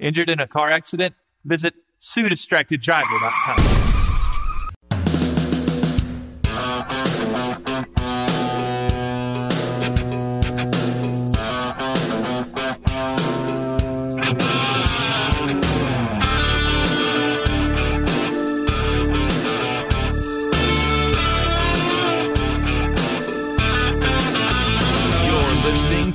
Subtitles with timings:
[0.00, 1.14] Injured in a car accident?
[1.44, 3.79] Visit SueDistractedDriver.com.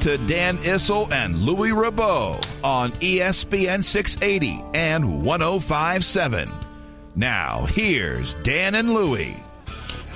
[0.05, 6.51] to Dan Issel and Louis Rabot on ESPN 680 and 1057.
[7.15, 9.35] Now, here's Dan and Louie.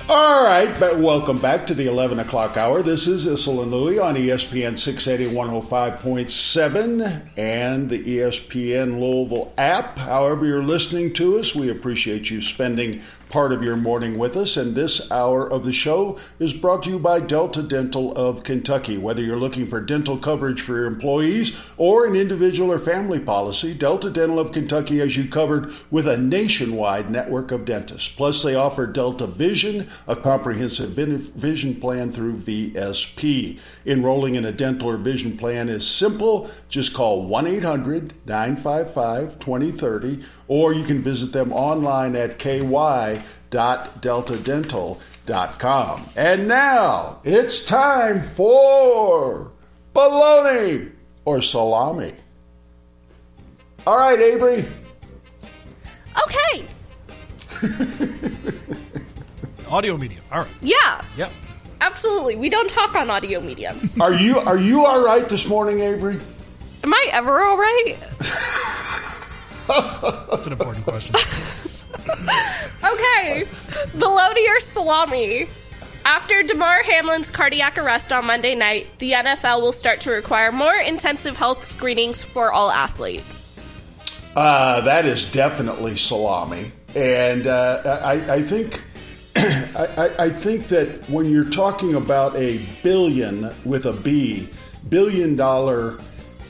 [0.08, 2.84] All right, but welcome back to the 11 o'clock hour.
[2.84, 9.98] This is Issel and Louie on ESPN 680 105.7 and the ESPN Louisville app.
[9.98, 14.56] However, you're listening to us, we appreciate you spending part of your morning with us.
[14.56, 18.98] And this hour of the show is brought to you by Delta Dental of Kentucky.
[18.98, 23.72] Whether you're looking for dental coverage for your employees or an individual or family policy,
[23.72, 28.08] Delta Dental of Kentucky has you covered with a nationwide network of dentists.
[28.08, 33.58] Plus, they offer Delta Vision, a comprehensive vision plan through VSP.
[33.86, 36.50] Enrolling in a dental or vision plan is simple.
[36.68, 42.40] Just call 1 800 955 2030 or you can visit them online at
[43.50, 46.10] ky.deltadental.com.
[46.16, 49.50] And now it's time for
[49.92, 50.88] bologna
[51.24, 52.14] or salami.
[53.86, 54.66] All right, Avery.
[56.24, 56.66] Okay.
[59.68, 60.22] audio medium.
[60.32, 60.50] All right.
[60.60, 61.04] Yeah.
[61.16, 61.32] Yep.
[61.80, 62.36] Absolutely.
[62.36, 63.80] We don't talk on audio medium.
[64.00, 66.20] Are you are you all right this morning, Avery?
[66.84, 67.96] Am I ever all right?
[70.30, 71.16] That's an important question.
[72.84, 73.44] okay,
[73.94, 75.48] bologna salami?
[76.04, 80.74] After Damar Hamlin's cardiac arrest on Monday night, the NFL will start to require more
[80.74, 83.52] intensive health screenings for all athletes.
[84.34, 88.80] Uh, that is definitely salami, and uh, I, I, think.
[89.36, 94.48] I, I think that when you're talking about a billion with a B,
[94.88, 95.98] billion dollar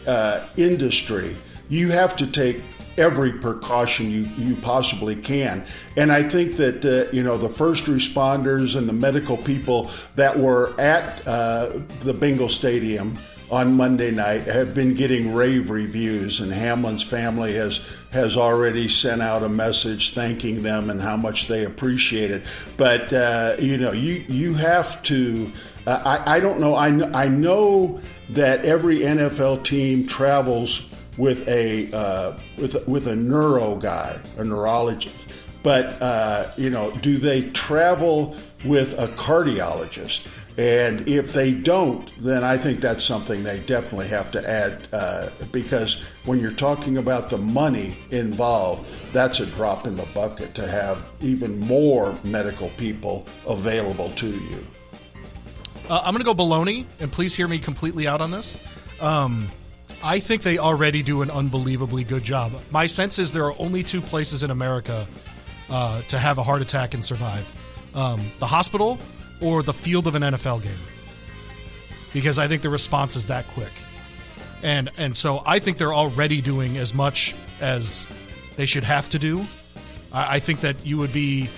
[0.07, 1.37] uh, industry,
[1.69, 2.63] you have to take
[2.97, 5.65] every precaution you, you possibly can.
[5.97, 10.39] And I think that, uh, you know, the first responders and the medical people that
[10.39, 13.19] were at uh, the Bengal Stadium
[13.51, 17.81] on Monday night have been getting rave reviews, and Hamlin's family has
[18.11, 22.45] has already sent out a message thanking them and how much they appreciate it.
[22.77, 25.51] But uh, you know, you you have to.
[25.87, 26.75] Uh, I I don't know.
[26.75, 30.87] I I know that every NFL team travels
[31.21, 35.17] with a uh, with with a neuro guy, a neurologist.
[35.63, 40.27] But uh, you know, do they travel with a cardiologist?
[40.59, 45.31] And if they don't, then I think that's something they definitely have to add uh,
[45.53, 50.67] because when you're talking about the money involved, that's a drop in the bucket to
[50.67, 54.67] have even more medical people available to you.
[55.89, 58.59] Uh, I'm going to go baloney, and please hear me completely out on this.
[59.01, 59.49] Um,
[60.03, 62.53] I think they already do an unbelievably good job.
[62.71, 65.07] My sense is there are only two places in America
[65.69, 67.51] uh, to have a heart attack and survive
[67.95, 68.99] um, the hospital
[69.41, 70.73] or the field of an NFL game.
[72.13, 73.73] Because I think the response is that quick.
[74.63, 78.07] And, and so I think they're already doing as much as
[78.57, 79.45] they should have to do.
[80.13, 81.49] I, I think that you would be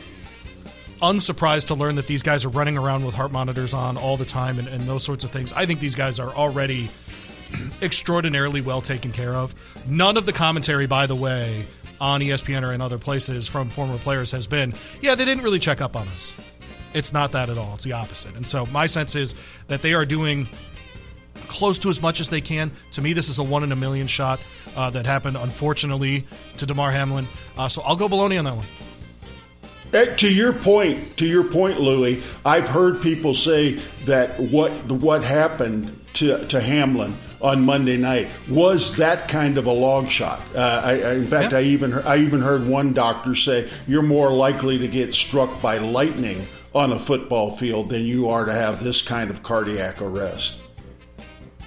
[1.00, 4.25] unsurprised to learn that these guys are running around with heart monitors on all the
[4.25, 5.52] time and, and those sorts of things.
[5.52, 6.90] I think these guys are already
[7.82, 9.54] extraordinarily well taken care of.
[9.88, 11.64] None of the commentary, by the way,
[12.00, 15.58] on ESPN or in other places from former players has been, yeah, they didn't really
[15.58, 16.34] check up on us.
[16.94, 17.75] It's not that at all.
[17.75, 18.34] It's the opposite.
[18.34, 19.34] And so my sense is
[19.69, 20.49] that they are doing
[21.34, 22.70] close to as much as they can.
[22.93, 24.40] To me, this is a one in a million shot
[24.76, 26.26] uh, that happened, unfortunately,
[26.56, 27.28] to Damar Hamlin.
[27.56, 28.66] Uh, so I'll go baloney on that one.
[29.93, 33.75] Eh, to your point, to your point, Louie, I've heard people say
[34.06, 39.73] that what what happened to to Hamlin on Monday night was that kind of a
[39.73, 40.41] long shot.
[40.55, 41.59] Uh, I, I, in fact, Yeah.
[41.59, 45.79] I even I even heard one doctor say you're more likely to get struck by
[45.79, 46.44] lightning
[46.75, 50.56] on a football field than you are to have this kind of cardiac arrest.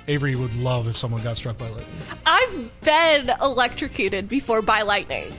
[0.08, 1.96] Avery would love if someone got struck by lightning.
[2.26, 5.34] I've been electrocuted before by lightning.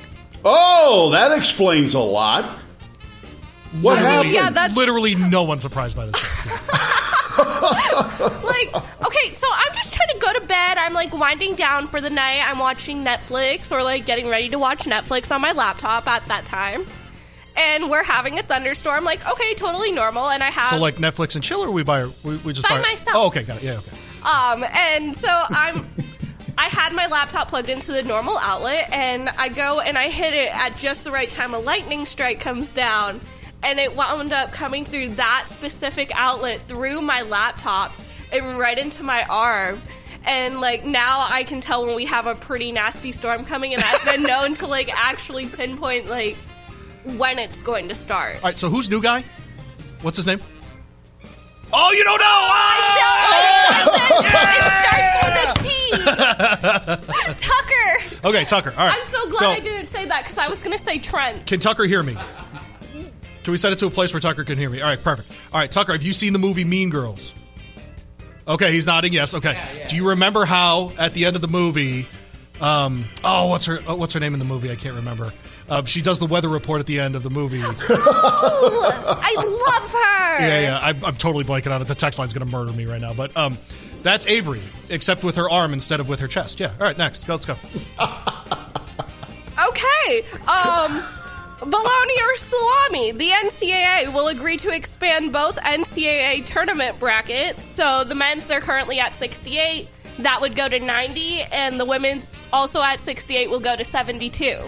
[0.44, 2.44] Oh, that explains a lot.
[3.80, 4.32] What literally, happened?
[4.34, 6.48] Yeah, that's- literally no one surprised by this.
[8.44, 8.74] like
[9.06, 12.10] okay so i'm just trying to go to bed i'm like winding down for the
[12.10, 16.26] night i'm watching netflix or like getting ready to watch netflix on my laptop at
[16.28, 16.86] that time
[17.56, 21.34] and we're having a thunderstorm like okay totally normal and i have so like Netflix
[21.34, 23.16] and chill, or we buy we, we just By buy myself.
[23.16, 23.62] Oh, okay, got it.
[23.62, 23.90] Yeah, okay.
[24.22, 25.86] um and so i'm
[26.58, 30.32] i had my laptop plugged into the normal outlet and i go and i hit
[30.32, 33.20] it at just the right time a lightning strike comes down
[33.66, 37.92] and it wound up coming through that specific outlet through my laptop
[38.32, 39.80] and right into my arm
[40.24, 43.82] and like now i can tell when we have a pretty nasty storm coming and
[43.82, 46.36] i've been known to like actually pinpoint like
[47.16, 49.24] when it's going to start All right, so who's new guy?
[50.02, 50.40] What's his name?
[51.72, 52.24] Oh, you don't know.
[52.26, 53.86] I ah!
[53.86, 55.76] know, it starts with a T.
[57.46, 58.28] Tucker.
[58.28, 58.70] Okay, Tucker.
[58.78, 58.98] All right.
[58.98, 61.46] I'm so glad I didn't say that because I was going to say Trent.
[61.46, 62.16] Can Tucker hear me?
[63.46, 64.80] Can we set it to a place where Tucker can hear me?
[64.80, 65.30] All right, perfect.
[65.52, 67.32] All right, Tucker, have you seen the movie Mean Girls?
[68.48, 69.12] Okay, he's nodding.
[69.12, 69.34] Yes.
[69.34, 69.86] Okay.
[69.88, 72.08] Do you remember how at the end of the movie?
[72.60, 74.72] Um, oh, what's her oh, what's her name in the movie?
[74.72, 75.32] I can't remember.
[75.68, 77.58] Um, she does the weather report at the end of the movie.
[77.58, 80.62] yeah, I love her.
[80.62, 80.80] yeah.
[80.82, 81.84] I'm, I'm totally blanking on it.
[81.86, 83.14] The text line's gonna murder me right now.
[83.14, 83.56] But um,
[84.02, 86.58] that's Avery, except with her arm instead of with her chest.
[86.58, 86.72] Yeah.
[86.80, 86.98] All right.
[86.98, 87.28] Next.
[87.28, 87.54] Let's go.
[89.68, 90.24] Okay.
[90.48, 91.04] Um,
[91.60, 93.12] bologna or salami?
[93.12, 97.64] The NCAA will agree to expand both NCAA tournament brackets.
[97.64, 99.88] So the men's they're currently at 68.
[100.20, 104.60] That would go to 90, and the women's also at 68 will go to 72.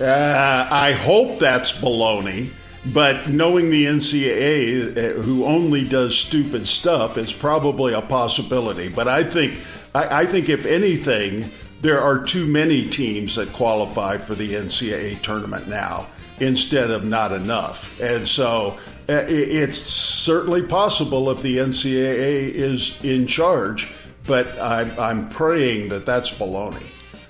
[0.00, 2.50] Uh, I hope that's baloney,
[2.86, 8.88] but knowing the NCAA, uh, who only does stupid stuff, is probably a possibility.
[8.88, 9.60] But I think,
[9.94, 11.50] I, I think if anything,
[11.84, 16.06] there are too many teams that qualify for the NCAA tournament now
[16.40, 18.78] instead of not enough, and so.
[19.08, 23.92] uh, It's certainly possible if the NCAA is in charge,
[24.26, 26.86] but I'm, I'm praying that that's baloney.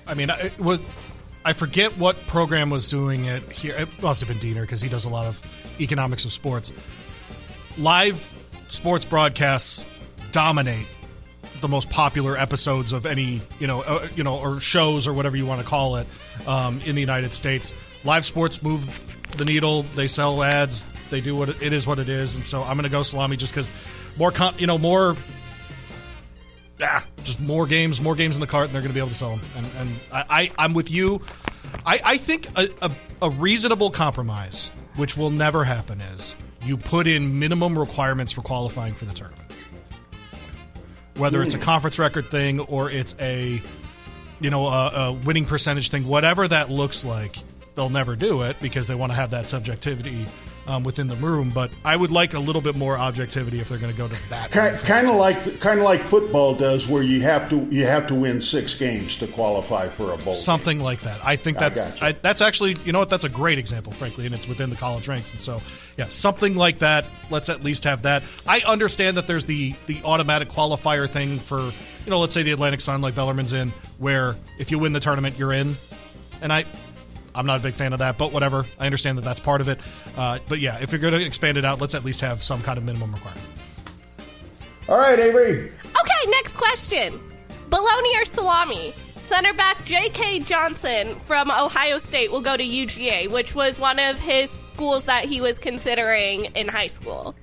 [0.07, 0.79] I mean, I- it was
[1.43, 3.75] I forget what program was doing it here.
[3.77, 5.39] It must have been Diener because he does a lot of
[5.81, 6.71] economics of sports.
[7.77, 8.25] Live
[8.69, 9.83] sports broadcasts
[10.31, 10.87] dominate
[11.61, 15.37] the most popular episodes of any you know uh, you know or shows or whatever
[15.37, 16.07] you want to call it
[16.47, 17.73] um, in the United States.
[18.03, 18.87] Live sports move
[19.37, 19.83] the needle.
[19.95, 20.85] They sell ads.
[21.09, 22.35] They do what it, is what it is.
[22.35, 23.71] And so I'm going to go salami just because
[24.17, 25.15] more you know more
[26.81, 29.09] ah, just more games, more games in the cart, and they're going to be able
[29.09, 29.41] to sell them.
[29.57, 31.21] And, and I, I, I'm with you.
[31.85, 32.91] I, I think a, a,
[33.23, 38.93] a reasonable compromise, which will never happen, is you put in minimum requirements for qualifying
[38.93, 39.44] for the tournament.
[41.17, 41.63] Whether it's a hmm.
[41.63, 43.61] conference record thing or it's a,
[44.39, 47.37] you know, a, a winning percentage thing, whatever that looks like,
[47.75, 50.25] they'll never do it because they want to have that subjectivity
[50.67, 51.51] um, within the room.
[51.53, 54.29] But I would like a little bit more objectivity if they're going to go to
[54.29, 54.51] that.
[54.51, 58.15] Kind, of like kind of like football does, where you have to you have to
[58.15, 60.17] win six games to qualify for a bowl.
[60.17, 60.33] game.
[60.33, 61.23] something like that.
[61.25, 62.05] I think I that's gotcha.
[62.05, 64.75] I, that's actually you know what that's a great example, frankly, and it's within the
[64.75, 65.31] college ranks.
[65.31, 65.61] And so
[65.97, 67.05] yeah, something like that.
[67.29, 68.23] Let's at least have that.
[68.47, 71.73] I understand that there's the the automatic qualifier thing for you
[72.09, 75.37] know let's say the Atlantic Sun like Bellarmine's in, where if you win the tournament
[75.37, 75.75] you're in,
[76.41, 76.65] and I.
[77.35, 78.65] I'm not a big fan of that, but whatever.
[78.79, 79.79] I understand that that's part of it.
[80.17, 82.61] Uh, but yeah, if you're going to expand it out, let's at least have some
[82.61, 83.45] kind of minimum requirement.
[84.87, 85.69] All right, Avery.
[85.69, 87.19] Okay, next question.
[87.69, 88.93] Bologna or salami?
[89.15, 90.41] Center back J.K.
[90.41, 95.25] Johnson from Ohio State will go to UGA, which was one of his schools that
[95.25, 97.33] he was considering in high school.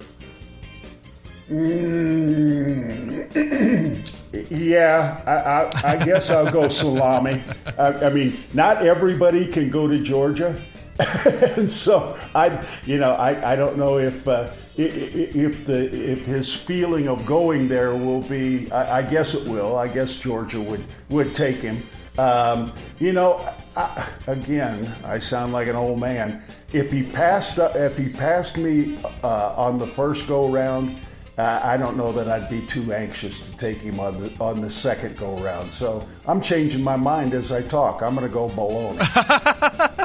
[4.32, 7.42] Yeah, I, I, I guess I'll go salami.
[7.78, 10.62] I, I mean, not everybody can go to Georgia,
[11.56, 16.54] and so I, you know, I, I don't know if uh, if the if his
[16.54, 18.70] feeling of going there will be.
[18.72, 19.76] I, I guess it will.
[19.76, 21.82] I guess Georgia would would take him.
[22.18, 23.46] Um, you know,
[23.76, 26.42] I, again, I sound like an old man.
[26.72, 30.96] If he passed, uh, if he passed me uh, on the first go round.
[31.38, 34.70] I don't know that I'd be too anxious to take him on the on the
[34.70, 35.72] second go round.
[35.72, 38.02] So I'm changing my mind as I talk.
[38.02, 38.98] I'm going to go baloney.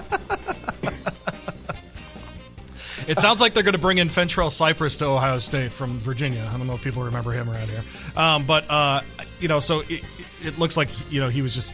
[3.07, 6.45] It sounds like they're going to bring in Fentrell Cypress to Ohio State from Virginia.
[6.53, 7.83] I don't know if people remember him around here.
[8.17, 8.99] Um, but uh,
[9.39, 10.03] you know, so it,
[10.43, 11.73] it looks like you know he was just.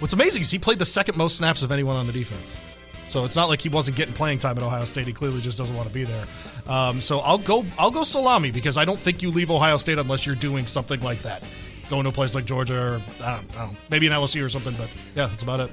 [0.00, 2.56] What's amazing is he played the second most snaps of anyone on the defense.
[3.12, 5.06] So it's not like he wasn't getting playing time at Ohio State.
[5.06, 6.24] He clearly just doesn't want to be there.
[6.66, 7.62] Um, so I'll go.
[7.78, 10.98] I'll go salami because I don't think you leave Ohio State unless you're doing something
[11.02, 11.42] like that,
[11.90, 14.42] going to a place like Georgia or I don't, I don't know, maybe an LSU
[14.42, 14.74] or something.
[14.78, 15.70] But yeah, that's about it.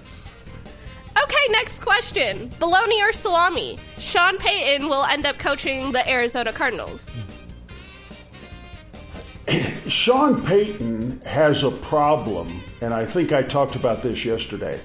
[1.23, 2.51] Okay, next question.
[2.59, 3.79] Bologna or salami?
[3.97, 7.09] Sean Payton will end up coaching the Arizona Cardinals.
[9.87, 14.77] Sean Payton has a problem, and I think I talked about this yesterday,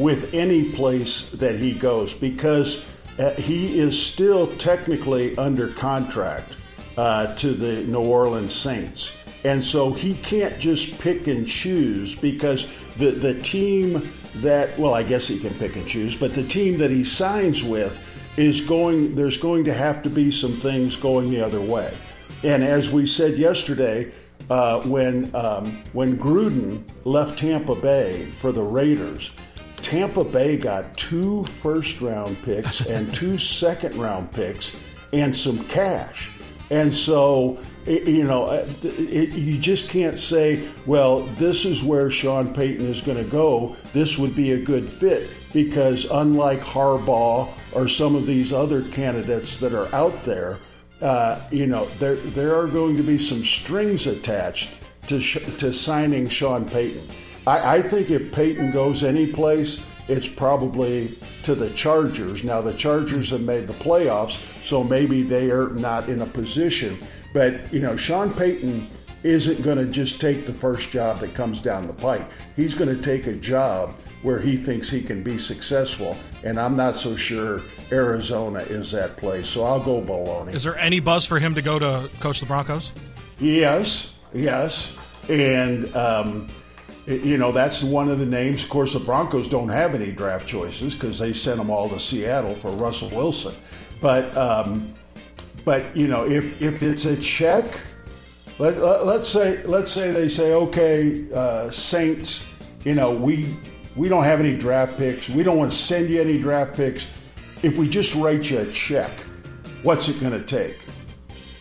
[0.00, 2.84] with any place that he goes because
[3.18, 6.56] uh, he is still technically under contract
[6.96, 9.14] uh, to the New Orleans Saints.
[9.44, 15.02] And so he can't just pick and choose because the, the team that, well, I
[15.02, 18.02] guess he can pick and choose, but the team that he signs with
[18.36, 21.92] is going, there's going to have to be some things going the other way.
[22.42, 24.12] And as we said yesterday,
[24.48, 29.30] uh, when um, when Gruden left Tampa Bay for the Raiders,
[29.90, 34.76] Tampa Bay got two first round picks and two second round picks
[35.12, 36.30] and some cash.
[36.70, 42.08] And so, it, you know, uh, it, you just can't say, well, this is where
[42.08, 43.74] Sean Payton is going to go.
[43.92, 49.56] This would be a good fit because, unlike Harbaugh or some of these other candidates
[49.56, 50.60] that are out there,
[51.02, 54.70] uh, you know, there there are going to be some strings attached
[55.08, 57.08] to to signing Sean Payton.
[57.46, 62.44] I, I think if Payton goes any place, it's probably to the Chargers.
[62.44, 66.98] Now the Chargers have made the playoffs, so maybe they are not in a position.
[67.32, 68.86] But you know, Sean Payton
[69.22, 72.26] isn't going to just take the first job that comes down the pike.
[72.56, 76.76] He's going to take a job where he thinks he can be successful, and I'm
[76.76, 79.48] not so sure Arizona is that place.
[79.48, 80.52] So I'll go Bologna.
[80.52, 82.92] Is there any buzz for him to go to coach the Broncos?
[83.38, 84.92] Yes, yes,
[85.28, 85.94] and.
[85.96, 86.48] Um,
[87.10, 88.62] you know that's one of the names.
[88.62, 91.98] Of course, the Broncos don't have any draft choices because they sent them all to
[91.98, 93.54] Seattle for Russell Wilson.
[94.00, 94.94] But um,
[95.64, 97.64] but you know if if it's a check,
[98.58, 102.46] let, let, us say let's say they say okay, uh, Saints,
[102.84, 103.54] you know we
[103.96, 105.28] we don't have any draft picks.
[105.28, 107.06] We don't want to send you any draft picks.
[107.62, 109.10] If we just write you a check,
[109.82, 110.78] what's it going to take?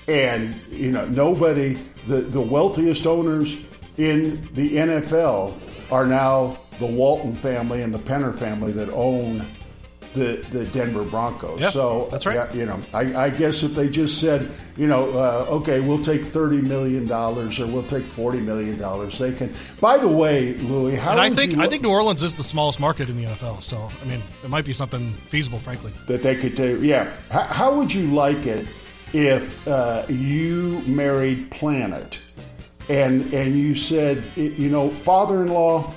[0.08, 1.77] And you know nobody,
[2.08, 3.58] the the wealthiest owners
[4.00, 5.53] in the NFL
[5.91, 9.46] are now the Walton family and the Penner family that own
[10.13, 11.72] the the Denver Broncos.
[11.72, 12.36] So that's right.
[12.36, 16.03] Yeah, you know, I, I, guess if they just said, you know, uh, okay, we'll
[16.03, 19.53] take thirty million dollars or we'll take forty million dollars, they can.
[19.79, 22.79] By the way, Louis, how and I think I think New Orleans is the smallest
[22.79, 23.62] market in the NFL.
[23.62, 26.84] So I mean, it might be something feasible, frankly, that they could do.
[26.84, 27.12] Yeah.
[27.29, 28.68] How, how would you like it
[29.13, 32.20] if uh, you married Planet?
[32.89, 35.93] And and you said, you know, father-in-law,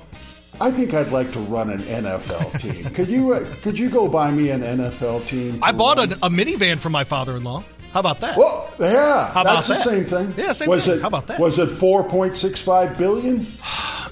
[0.61, 2.84] I think I'd like to run an NFL team.
[2.90, 5.58] could you uh, could you go buy me an NFL team?
[5.62, 7.64] I bought a, a, minivan for my father-in-law.
[7.92, 8.38] How about that?
[8.38, 10.34] Well, yeah, How that's the same thing.
[10.37, 10.96] Yeah, same was thing.
[10.96, 11.40] It, How about that?
[11.40, 13.46] Was it four point six five billion?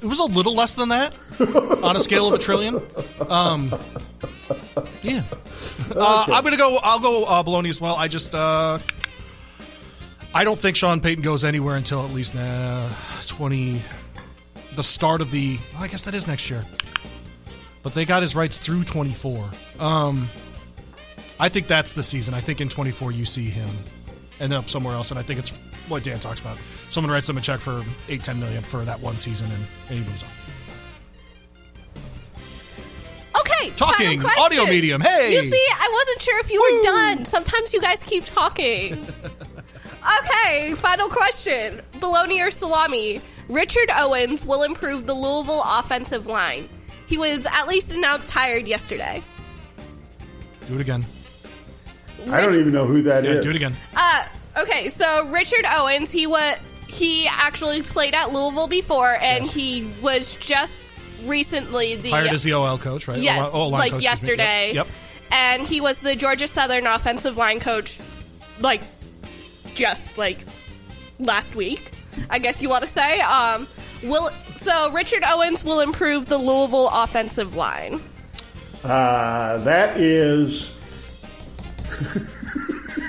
[0.02, 1.14] It was a little less than that
[1.82, 2.80] on a scale of a trillion.
[3.28, 3.68] Um,
[5.02, 5.22] yeah,
[5.94, 6.78] uh, I'm gonna go.
[6.82, 7.96] I'll go uh, baloney as well.
[7.96, 8.34] I just.
[8.34, 8.78] Uh,
[10.34, 12.88] I don't think Sean Payton goes anywhere until at least uh,
[13.26, 13.80] 20,
[14.76, 15.58] the start of the.
[15.74, 16.64] Well, I guess that is next year.
[17.82, 19.48] But they got his rights through 24.
[19.80, 20.28] Um,
[21.38, 22.34] I think that's the season.
[22.34, 23.70] I think in 24 you see him
[24.38, 25.50] end up somewhere else, and I think it's
[25.88, 26.58] what Dan talks about.
[26.90, 29.98] Someone writes him a check for eight, ten million for that one season, and, and
[29.98, 30.28] he moves on.
[33.40, 35.00] Okay, talking audio medium.
[35.00, 36.76] Hey, you see, I wasn't sure if you Woo.
[36.76, 37.24] were done.
[37.24, 39.06] Sometimes you guys keep talking.
[40.18, 41.82] Okay, final question.
[42.00, 43.20] Bologna or salami?
[43.48, 46.68] Richard Owens will improve the Louisville offensive line.
[47.06, 49.22] He was at least announced hired yesterday.
[50.68, 51.04] Do it again.
[52.28, 53.44] I don't even know who that yeah, is.
[53.44, 53.74] Do it again.
[53.96, 54.24] Uh,
[54.56, 59.54] okay, so Richard Owens, he was he actually played at Louisville before, and yes.
[59.54, 60.88] he was just
[61.24, 63.18] recently the hired as the OL coach, right?
[63.18, 64.68] Yes, o- like coach, yesterday.
[64.68, 64.74] Yep.
[64.74, 64.88] yep.
[65.32, 68.00] And he was the Georgia Southern offensive line coach,
[68.58, 68.82] like
[69.80, 70.44] just like
[71.18, 71.92] last week,
[72.28, 73.20] I guess you want to say.
[73.20, 73.66] Um,
[74.02, 78.02] will so Richard Owens will improve the Louisville offensive line.
[78.84, 80.78] Uh, that is.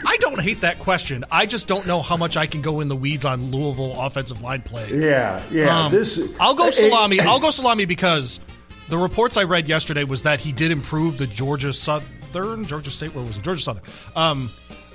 [0.05, 1.25] I don't hate that question.
[1.29, 4.41] I just don't know how much I can go in the weeds on Louisville offensive
[4.41, 4.89] line play.
[4.93, 5.85] Yeah, yeah.
[5.85, 7.19] Um, this I'll go salami.
[7.21, 8.39] I'll go salami because
[8.87, 13.13] the reports I read yesterday was that he did improve the Georgia Southern, Georgia State,
[13.13, 13.43] where was it?
[13.43, 13.83] Georgia Southern
[14.15, 14.49] um,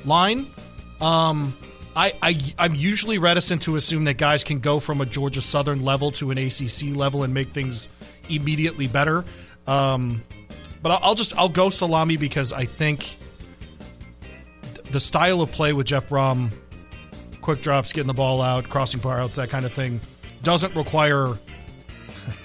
[0.06, 0.46] line.
[1.00, 1.56] Um,
[1.94, 5.84] I, I I'm usually reticent to assume that guys can go from a Georgia Southern
[5.84, 7.88] level to an ACC level and make things
[8.28, 9.24] immediately better.
[9.66, 10.22] Um,
[10.82, 13.16] but I'll, I'll just I'll go salami because I think
[14.90, 16.50] the style of play with Jeff Brohm,
[17.40, 20.00] quick drops, getting the ball out, crossing routes, that kind of thing,
[20.42, 21.34] doesn't require.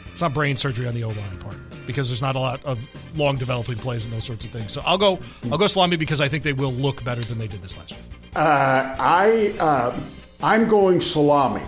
[0.05, 2.79] It's not brain surgery on the O line part because there's not a lot of
[3.17, 4.71] long developing plays and those sorts of things.
[4.71, 5.19] So I'll go
[5.51, 7.91] I'll go salami because I think they will look better than they did this last
[7.91, 7.99] year.
[8.35, 9.99] Uh, I uh,
[10.41, 11.63] I'm going salami,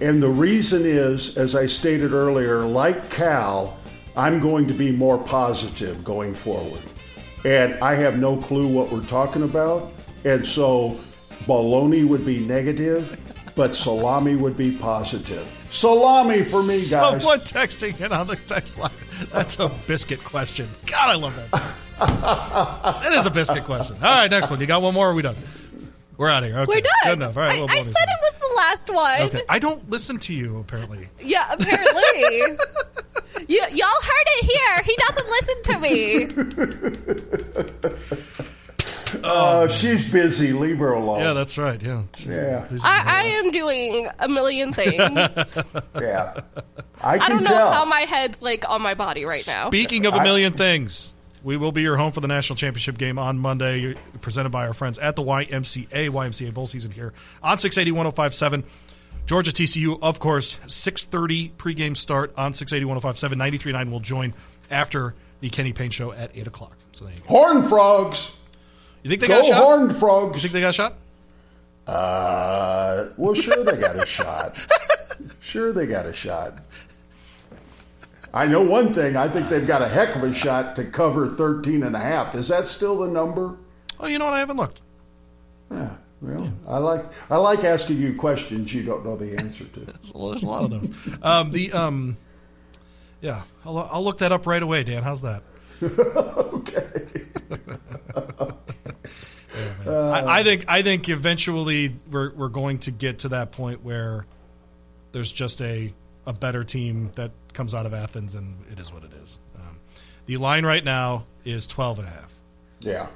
[0.00, 3.76] and the reason is, as I stated earlier, like Cal,
[4.16, 6.82] I'm going to be more positive going forward,
[7.44, 9.92] and I have no clue what we're talking about,
[10.24, 10.96] and so
[11.46, 13.18] baloney would be negative,
[13.56, 15.52] but salami would be positive.
[15.70, 16.90] Salami for me, guys.
[16.90, 18.92] Someone texting in on the text line.
[19.32, 20.68] That's a biscuit question.
[20.86, 21.74] God, I love that.
[23.02, 23.96] that is a biscuit question.
[23.96, 24.60] All right, next one.
[24.60, 25.08] You got one more?
[25.08, 25.34] Or are we done?
[26.18, 26.58] We're out of here.
[26.58, 26.66] Okay.
[26.68, 26.92] We're done.
[27.04, 27.36] Good enough.
[27.36, 27.52] All right.
[27.54, 28.10] I, we'll I said it.
[28.10, 29.20] it was the last one.
[29.22, 29.42] Okay.
[29.48, 31.08] I don't listen to you apparently.
[31.20, 32.22] Yeah, apparently.
[33.46, 34.82] you, y'all heard it here.
[34.84, 36.28] He doesn't listen to me.
[39.24, 40.52] Uh, she's busy.
[40.52, 41.20] Leave her alone.
[41.20, 41.80] Yeah, that's right.
[41.80, 42.02] Yeah.
[42.26, 42.66] Yeah.
[42.84, 44.98] I, I am doing a million things.
[46.00, 46.40] yeah.
[47.00, 47.72] I I don't know tell.
[47.72, 49.68] how my head's like on my body right now.
[49.68, 53.18] Speaking of a million things, we will be your home for the national championship game
[53.18, 55.88] on Monday, presented by our friends at the YMCA.
[56.10, 58.64] YMCA bowl season here on 680 1057.
[59.26, 63.38] Georgia TCU, of course, 6:30 pregame start on 680 1057.
[63.38, 64.32] 93.9 will join
[64.70, 66.76] after the Kenny Payne show at 8 o'clock.
[66.92, 67.26] So there you go.
[67.28, 68.32] Horn frogs.
[69.02, 69.62] You think they Go got a shot?
[69.62, 70.36] horned frogs.
[70.36, 70.94] You think they got a shot?
[71.86, 74.66] Uh, well, sure they got a shot.
[75.40, 76.60] Sure they got a shot.
[78.32, 79.16] I know one thing.
[79.16, 82.34] I think they've got a heck of a shot to cover 13 and a half.
[82.34, 83.56] Is that still the number?
[84.00, 84.34] Oh, you know what?
[84.34, 84.80] I haven't looked.
[85.70, 85.94] Yeah.
[86.20, 89.80] Well, I like I like asking you questions you don't know the answer to.
[89.80, 91.18] There's a there's a lot of those.
[91.22, 92.16] Um, the um,
[93.20, 95.04] yeah, I'll, I'll look that up right away, Dan.
[95.04, 95.42] How's that?
[95.82, 97.02] okay.
[99.86, 104.26] I, I think I think eventually we're we're going to get to that point where
[105.12, 105.92] there's just a
[106.28, 109.40] a better team that comes out of Athens, and it is what it is.
[109.56, 109.78] Um,
[110.26, 112.30] the line right now is 12 and a half.
[112.80, 113.06] Yeah.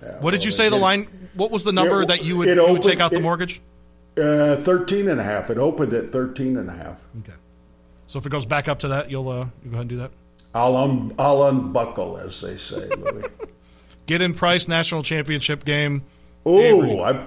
[0.00, 1.08] Yeah, What did you say the line?
[1.34, 3.22] What was the number It- that you would, it you would take out the it-
[3.22, 3.60] mortgage?
[4.16, 5.50] Uh, 13 and a half.
[5.50, 6.96] It opened at 13 and a half.
[7.20, 7.32] Okay.
[8.06, 9.96] So if it goes back up to that, you'll uh, you go ahead and do
[9.98, 10.10] that.
[10.54, 13.24] I'll, un- I'll unbuckle, as they say, Louis.
[14.06, 16.02] Get in price national championship game.
[16.46, 17.24] oh, I,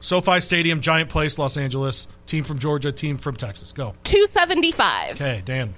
[0.00, 2.08] SoFi Stadium, Giant Place, Los Angeles.
[2.26, 3.72] Team from Georgia, team from Texas.
[3.72, 3.94] Go.
[4.04, 5.12] 275.
[5.12, 5.74] Okay, Dan.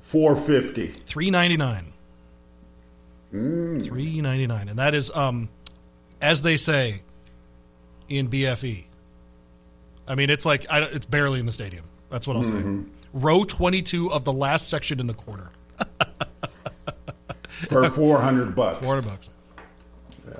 [0.00, 0.88] 450.
[0.88, 1.86] Three ninety nine.
[3.30, 5.48] Three ninety nine, and that is, um,
[6.20, 7.00] as they say,
[8.10, 8.84] in BFE.
[10.06, 11.84] I mean, it's like I, it's barely in the stadium.
[12.10, 12.62] That's what I'll say.
[13.14, 15.48] Row twenty two of the last section in the quarter.
[17.68, 18.80] For 400 bucks.
[18.80, 19.30] Four hundred bucks.
[20.28, 20.34] Yeah.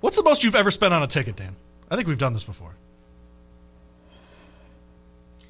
[0.00, 1.56] What's the most you've ever spent on a ticket, Dan?
[1.94, 2.74] I think we've done this before.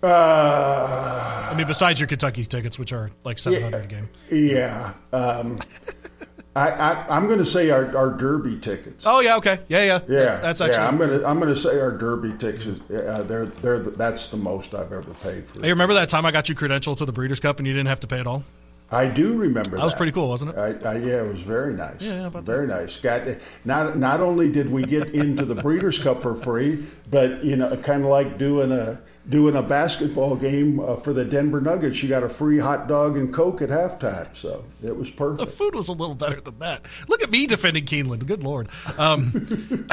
[0.02, 4.10] Uh, I mean, besides your Kentucky tickets, which are like seven hundred a game.
[4.30, 4.92] yeah.
[5.14, 5.58] Um,
[6.56, 9.04] I, I, I'm going to say our, our Derby tickets.
[9.08, 10.82] Oh yeah, okay, yeah, yeah, Yeah, That's, that's actually.
[10.82, 10.88] yeah.
[10.88, 12.66] I'm gonna I'm gonna say our Derby tickets.
[12.90, 15.62] Uh, they're they're the, that's the most I've ever paid for.
[15.62, 17.88] Hey, remember that time I got you credential to the Breeders' Cup and you didn't
[17.88, 18.44] have to pay at all?
[18.90, 20.58] I do remember That that was pretty cool, wasn't it?
[20.58, 22.00] I, I, yeah, it was very nice.
[22.00, 22.96] Yeah, very nice.
[22.96, 23.22] Got
[23.64, 27.74] not not only did we get into the Breeders' Cup for free, but you know,
[27.78, 32.02] kind of like doing a doing a basketball game uh, for the Denver Nuggets.
[32.02, 35.48] You got a free hot dog and Coke at halftime, so it was perfect.
[35.50, 36.86] The food was a little better than that.
[37.08, 38.26] Look at me defending Keeneland.
[38.26, 38.68] Good lord.
[38.98, 39.30] Um,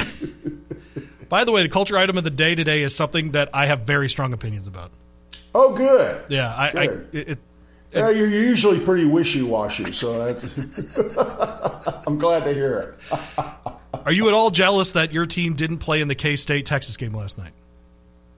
[1.30, 3.82] by the way, the culture item of the day today is something that I have
[3.82, 4.92] very strong opinions about.
[5.54, 6.24] Oh, good.
[6.30, 7.10] Yeah, I, I Good.
[7.12, 7.40] it, it,
[7.94, 10.48] Yeah, you're usually pretty wishy-washy, so that's.
[12.08, 13.20] I'm glad to hear it.
[14.06, 16.96] are you at all jealous that your team didn't play in the K State Texas
[16.98, 17.52] game last night?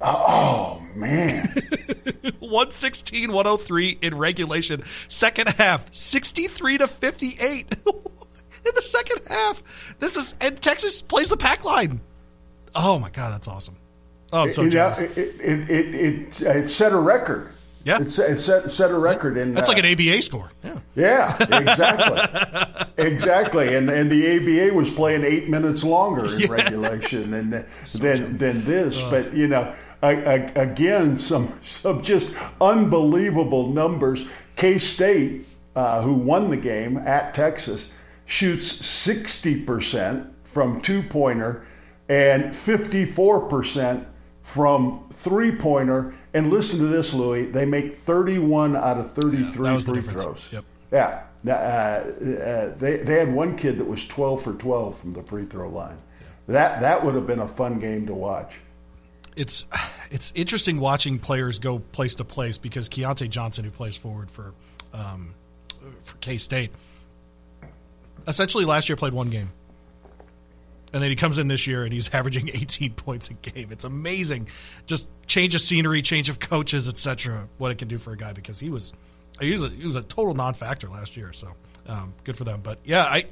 [0.02, 1.46] Oh man,
[2.40, 4.84] 116 103 in regulation.
[5.08, 7.76] Second half, 63 to 58
[8.66, 9.96] in the second half.
[10.00, 12.02] This is, and Texas plays the pack line.
[12.76, 13.76] Oh my God, that's awesome.
[14.32, 15.02] Oh, I'm so know, jealous.
[15.02, 17.50] it, it, it, it, it set a record.
[17.86, 18.02] Yeah.
[18.02, 19.54] it set, it set, set a record in.
[19.54, 20.52] That's uh, like an ABA score.
[20.64, 20.80] Yeah.
[20.96, 23.76] Yeah, exactly, exactly.
[23.76, 27.50] And and the ABA was playing eight minutes longer in regulation than
[28.00, 29.02] than than this.
[29.10, 34.26] But you know, I, I, again, some some just unbelievable numbers.
[34.56, 37.90] K State, uh, who won the game at Texas,
[38.26, 41.66] shoots sixty percent from two pointer.
[42.10, 44.06] and 54%
[44.44, 46.14] from three pointer.
[46.34, 47.46] And listen to this, Louis.
[47.46, 50.50] They make 31 out of 33 that was the free throws.
[50.52, 50.66] Yep.
[50.92, 51.24] Yeah.
[51.46, 55.46] Uh, uh, they, they had one kid that was 12 for 12 from the free
[55.46, 55.98] throw line.
[56.48, 58.54] That that would have been a fun game to watch.
[59.36, 59.66] it's
[60.12, 64.54] it's interesting watching players go place to place because Keyontae Johnson, who plays forward for
[64.94, 65.34] um,
[66.04, 66.72] for K State,
[68.28, 69.52] essentially last year played one game,
[70.92, 73.70] and then he comes in this year and he's averaging 18 points a game.
[73.72, 74.50] It's amazing,
[74.86, 77.48] just change of scenery, change of coaches, etc.
[77.58, 78.94] What it can do for a guy because he was
[79.40, 81.34] he was a, he was a total non-factor last year.
[81.34, 81.48] So
[81.88, 82.62] um, good for them.
[82.62, 83.26] But yeah, I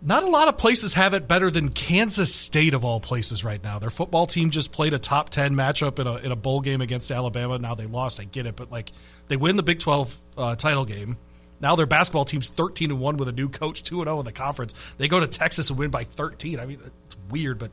[0.00, 3.62] not a lot of places have it better than Kansas State of all places right
[3.62, 3.80] now.
[3.80, 6.80] Their football team just played a top ten matchup in a in a bowl game
[6.80, 7.58] against Alabama.
[7.58, 8.20] Now they lost.
[8.20, 8.92] I get it, but like
[9.26, 11.16] they win the Big Twelve uh, title game.
[11.60, 14.24] Now their basketball team's thirteen and one with a new coach, two and zero in
[14.24, 14.72] the conference.
[14.98, 16.60] They go to Texas and win by thirteen.
[16.60, 16.80] I mean,
[17.30, 17.70] weird, but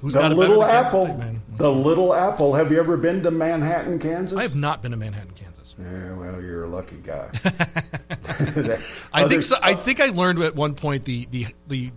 [0.00, 1.32] who's The got better Little Apple.
[1.56, 2.54] The Little Apple.
[2.54, 4.36] Have you ever been to Manhattan, Kansas?
[4.38, 5.74] I have not been to Manhattan, Kansas.
[5.78, 7.30] Yeah, well, you're a lucky guy.
[9.12, 11.90] I think so, I think I learned at one point the, the the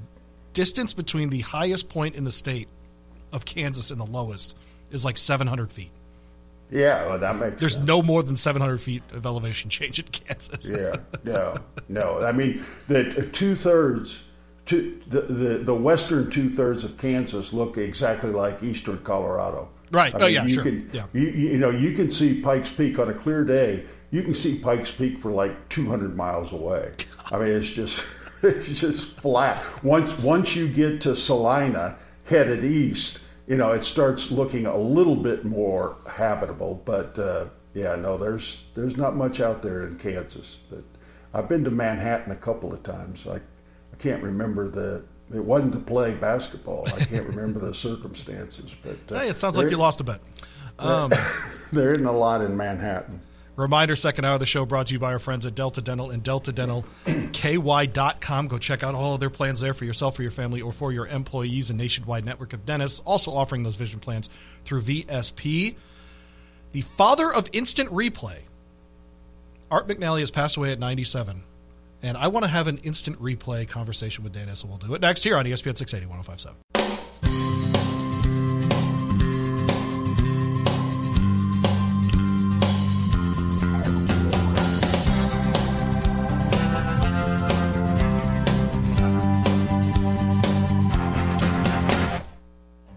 [0.54, 2.68] distance between the highest point in the state
[3.32, 4.58] of Kansas and the lowest
[4.92, 5.92] is like 700 feet.
[6.72, 7.86] Yeah, well, that makes There's sense.
[7.86, 10.70] no more than 700 feet of elevation change in Kansas.
[10.70, 11.56] yeah, no,
[11.88, 12.20] no.
[12.24, 14.22] I mean, the two thirds,
[14.70, 19.68] two, the, the the western two thirds of Kansas look exactly like eastern Colorado.
[19.92, 20.14] Right.
[20.14, 20.64] I Oh, yeah, you sure.
[20.64, 21.08] Can, Yeah.
[21.14, 23.84] You, you know, you can see Pikes Peak on a clear day.
[24.12, 26.92] You can see Pikes Peak for like 200 miles away.
[27.32, 28.04] I mean, it's just
[28.44, 29.64] it's just flat.
[29.84, 35.16] Once once you get to Salina, headed east, you know, it starts looking a little
[35.16, 36.82] bit more habitable.
[36.86, 40.58] But uh, yeah, no, there's there's not much out there in Kansas.
[40.70, 40.84] But
[41.34, 43.26] I've been to Manhattan a couple of times.
[43.26, 43.40] I
[44.00, 45.04] can't remember the.
[45.34, 46.88] It wasn't to play basketball.
[46.88, 50.20] I can't remember the circumstances, but uh, Hey, it sounds like you lost a bet.
[50.80, 51.12] Um,
[51.72, 53.22] There isn't a lot in Manhattan.
[53.56, 56.10] Reminder second hour of the show brought to you by our friends at Delta Dental
[56.10, 58.48] and DeltaDentalKY.com.
[58.48, 60.92] Go check out all of their plans there for yourself, for your family, or for
[60.94, 61.70] your employees.
[61.70, 64.30] A nationwide network of dentists also offering those vision plans
[64.66, 65.76] through VSP.
[66.72, 68.38] The father of instant replay,
[69.70, 71.44] Art McNally, has passed away at 97.
[72.02, 75.02] And I want to have an instant replay conversation with Dan so We'll do it
[75.02, 76.99] next here on ESPN 680 1057.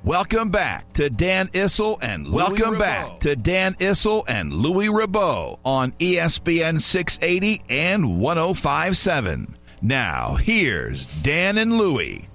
[0.05, 5.93] Welcome back to Dan Issel and welcome back to Dan Issel and Louis Ribot on
[5.93, 9.57] ESPN 680 and 1057.
[9.81, 12.29] Now, here's Dan and Louie.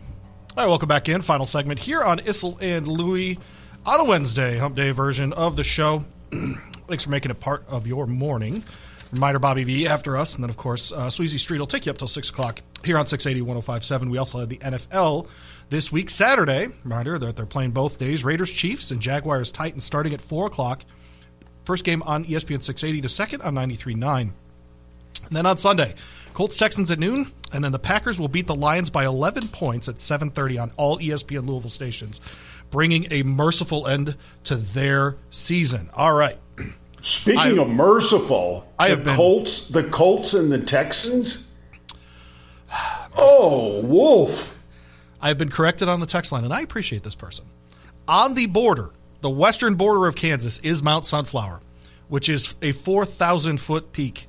[0.55, 1.21] All right, welcome back in.
[1.21, 3.37] Final segment here on Issel and Louie
[3.85, 6.05] on a Wednesday, hump day version of the show.
[6.31, 8.63] Thanks for making it part of your morning.
[9.11, 11.89] Reminder Bobby V after us, and then, of course, uh, Sweezy Street will take you
[11.91, 14.09] up till 6 o'clock here on 680 1057.
[14.09, 15.27] We also had the NFL
[15.69, 16.67] this week, Saturday.
[16.83, 20.83] Reminder that they're playing both days Raiders Chiefs and Jaguars Titans starting at 4 o'clock.
[21.65, 24.21] First game on ESPN 680, the second on 93.9.
[24.21, 24.31] And
[25.35, 25.93] then on Sunday,
[26.33, 29.89] Colts Texans at noon, and then the Packers will beat the Lions by 11 points
[29.89, 32.21] at 7:30 on all ESPN Louisville stations,
[32.71, 35.89] bringing a merciful end to their season.
[35.93, 36.37] All right.
[37.01, 41.45] Speaking I- of merciful, I the have been- Colts, the Colts and the Texans.
[43.19, 44.56] Oh, Wolf!
[45.21, 47.45] I have been corrected on the text line, and I appreciate this person.
[48.07, 51.61] On the border, the western border of Kansas is Mount Sunflower,
[52.07, 54.27] which is a 4,000 foot peak.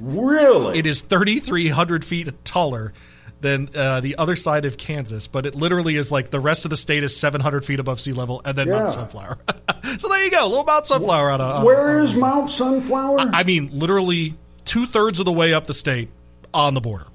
[0.00, 0.78] Really?
[0.78, 2.92] It is 3,300 feet taller
[3.40, 6.70] than uh, the other side of Kansas, but it literally is like the rest of
[6.70, 8.80] the state is 700 feet above sea level, and then Yeah.
[8.80, 9.38] Mount Sunflower.
[9.98, 11.44] so there you go, little Mount Sunflower on a.
[11.44, 13.18] on Where a- is Mount Sunflower?
[13.32, 16.08] I mean, literally two thirds of the way up the state
[16.54, 17.06] on the border.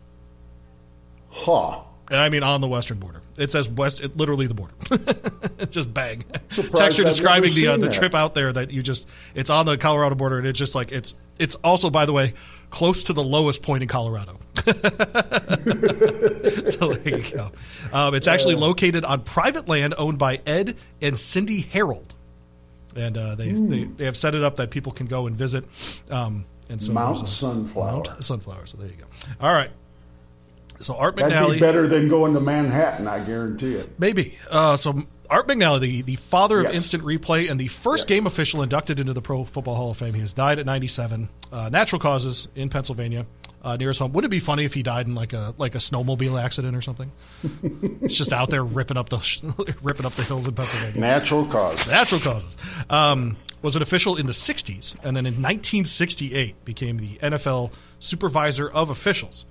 [1.30, 1.80] huh.
[2.10, 3.22] And I mean on the western border.
[3.38, 4.74] It says west, it, literally the border.
[5.60, 6.24] It's just bang.
[6.50, 9.65] Surprised Texture I've describing the uh, the trip out there that you just it's on
[9.65, 12.34] the Colorado border and it's just like it's it's also by the way
[12.70, 14.38] close to the lowest point in Colorado.
[16.65, 17.52] so there you go.
[17.93, 18.60] Um, it's actually Uh.
[18.60, 22.13] located on private land owned by Ed and Cindy Harold,
[22.96, 23.70] and uh, they, Hmm.
[23.70, 25.65] they they have set it up that people can go and visit.
[26.10, 27.91] Um, and so Mount Sunflower.
[28.04, 28.65] Mount Sunflower.
[28.65, 29.06] So there you go.
[29.39, 29.70] All right.
[30.80, 34.00] So Art McNally That'd be better than going to Manhattan, I guarantee it.
[34.00, 34.38] Maybe.
[34.52, 36.74] Uh, so Art McNally, the, the father of Yes.
[36.76, 40.13] instant replay and the first game official inducted into the Pro Football Hall of Fame,
[40.13, 41.30] he has died at 97.
[41.52, 43.26] Uh, natural causes in Pennsylvania.
[43.63, 44.13] uh, nearest home.
[44.13, 46.82] Wouldn't it be funny if he died in like a like a snowmobile accident or
[46.82, 47.12] something?
[48.02, 50.98] it's just out there ripping up the ripping up the hills in Pennsylvania.
[51.02, 51.88] Natural causes.
[51.88, 52.56] Natural causes.
[52.90, 58.70] Um, was an official in the 60s, and then in 1968 became the NFL supervisor
[58.70, 59.46] of officials.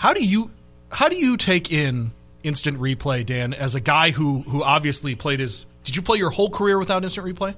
[0.00, 0.50] How do you
[0.90, 5.40] how do you take in instant replay, Dan, as a guy who who obviously played
[5.40, 5.66] his?
[5.84, 7.54] Did you play your whole career without instant replay?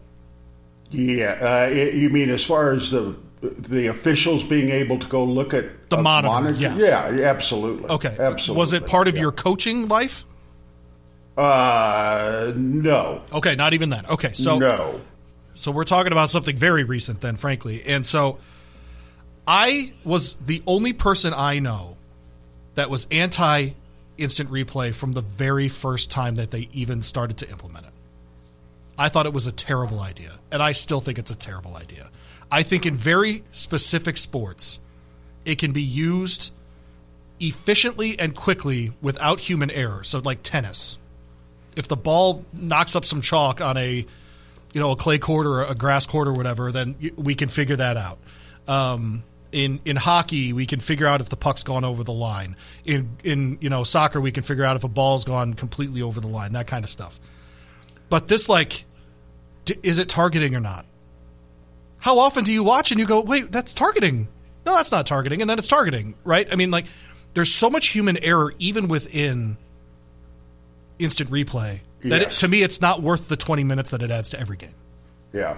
[0.90, 5.54] Yeah, uh, you mean as far as the the officials being able to go look
[5.54, 6.32] at the monitor?
[6.32, 6.60] monitor?
[6.60, 6.82] Yes.
[6.84, 7.88] Yeah, absolutely.
[7.88, 8.58] Okay, absolutely.
[8.58, 9.20] Was it part of yeah.
[9.20, 10.24] your coaching life?
[11.38, 13.22] Uh, no.
[13.32, 14.10] Okay, not even that.
[14.10, 15.00] Okay, so no.
[15.54, 18.38] So we're talking about something very recent, then, frankly, and so
[19.46, 21.91] I was the only person I know
[22.74, 23.70] that was anti
[24.18, 27.92] instant replay from the very first time that they even started to implement it.
[28.98, 32.10] I thought it was a terrible idea, and I still think it's a terrible idea.
[32.50, 34.78] I think in very specific sports,
[35.44, 36.52] it can be used
[37.40, 40.04] efficiently and quickly without human error.
[40.04, 40.98] So, like tennis,
[41.76, 44.06] if the ball knocks up some chalk on a
[44.72, 47.76] you know a clay court or a grass court or whatever, then we can figure
[47.76, 48.18] that out.
[48.68, 52.56] Um, in in hockey, we can figure out if the puck's gone over the line.
[52.84, 56.20] In in you know soccer, we can figure out if a ball's gone completely over
[56.20, 56.54] the line.
[56.54, 57.20] That kind of stuff.
[58.08, 58.84] But this, like,
[59.64, 60.84] d- is it targeting or not?
[61.98, 64.28] How often do you watch and you go, wait, that's targeting?
[64.66, 66.46] No, that's not targeting, and then it's targeting, right?
[66.52, 66.86] I mean, like,
[67.34, 69.56] there's so much human error even within
[70.98, 72.34] instant replay that yes.
[72.34, 74.74] it, to me, it's not worth the 20 minutes that it adds to every game.
[75.32, 75.56] Yeah.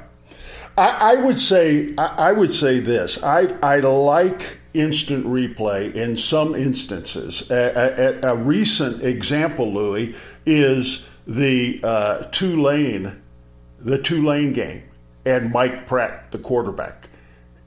[0.77, 3.23] I, I would say I, I, would say this.
[3.23, 7.49] I I like instant replay in some instances.
[7.51, 13.23] A, a, a recent example, Louis, is the uh, Tulane,
[13.81, 14.83] the Tulane game,
[15.25, 17.09] and Mike Pratt, the quarterback.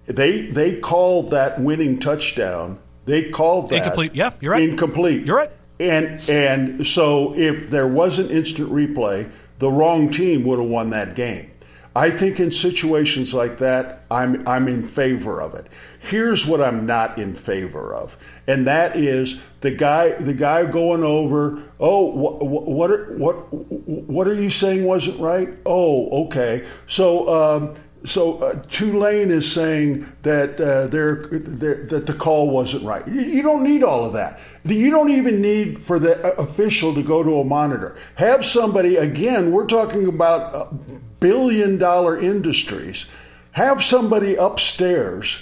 [0.06, 2.80] They they called that winning touchdown.
[3.06, 4.16] They called that incomplete.
[4.16, 4.64] Yeah, you're right.
[4.64, 5.26] Incomplete.
[5.26, 5.52] You're right.
[5.80, 11.16] And and so if there wasn't instant replay, the wrong team would have won that
[11.16, 11.52] game.
[11.98, 15.66] I think in situations like that, I'm I'm in favor of it.
[16.00, 21.04] Here's what I'm not in favor of, and that is the guy the guy going
[21.04, 21.64] over.
[21.80, 25.50] Oh, what what are, what what are you saying wasn't right?
[25.66, 26.68] Oh, okay.
[26.86, 27.30] So.
[27.34, 33.08] Um, so uh, Tulane is saying that uh, they're, they're, that the call wasn't right.
[33.08, 34.40] You, you, don't need all of that.
[34.64, 37.98] You don't even need for the uh, official to go to a monitor.
[38.16, 39.52] Have somebody again.
[39.52, 40.66] We're talking about uh,
[41.20, 43.08] billion dollar industries.
[43.52, 45.38] Have somebody upstairs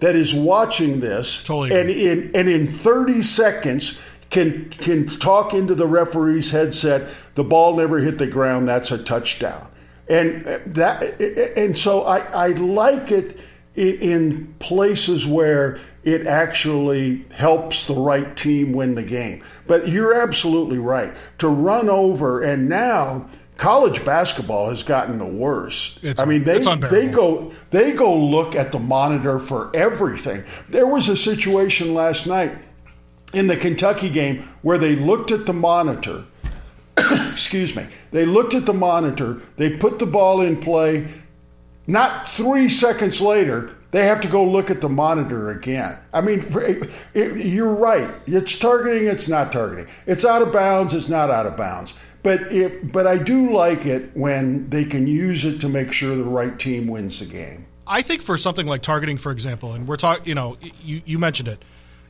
[0.00, 3.98] that is watching this totally and in and in 30 seconds
[4.30, 7.10] can can talk into the referee's headset.
[7.36, 8.68] The ball never hit the ground.
[8.68, 9.68] That's a touchdown
[10.08, 11.20] and uh, that
[11.56, 13.38] and so I, I like it
[13.74, 19.42] in places where it actually helps the right team win the game.
[19.66, 21.12] But you're absolutely right.
[21.38, 26.02] To run over and now college basketball has gotten the worst.
[26.02, 30.44] It's, I mean they they go they go look at the monitor for everything.
[30.68, 32.58] There was a situation last night
[33.32, 36.24] in the Kentucky game where they looked at the monitor
[37.32, 41.08] excuse me, they looked at the monitor, they put the ball in play.
[41.86, 45.98] Not three seconds later, they have to go look at the monitor again.
[46.12, 46.44] I mean,
[47.14, 48.08] you're right.
[48.26, 49.86] It's targeting, it's not targeting.
[50.06, 51.94] It's out of bounds, it's not out of bounds.
[52.22, 56.14] But it, but I do like it when they can use it to make sure
[56.14, 57.66] the right team wins the game.
[57.86, 61.18] I think for something like targeting, for example, and we're talking, you know, you, you
[61.18, 61.64] mentioned it.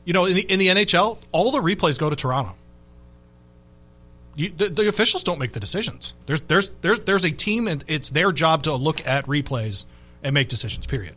[0.05, 2.55] You know, in the, in the NHL, all the replays go to Toronto.
[4.35, 6.13] You, the, the, officials don't make the decisions.
[6.25, 9.85] There's there's there's there's a team, and it's their job to look at replays
[10.23, 10.87] and make decisions.
[10.87, 11.15] Period.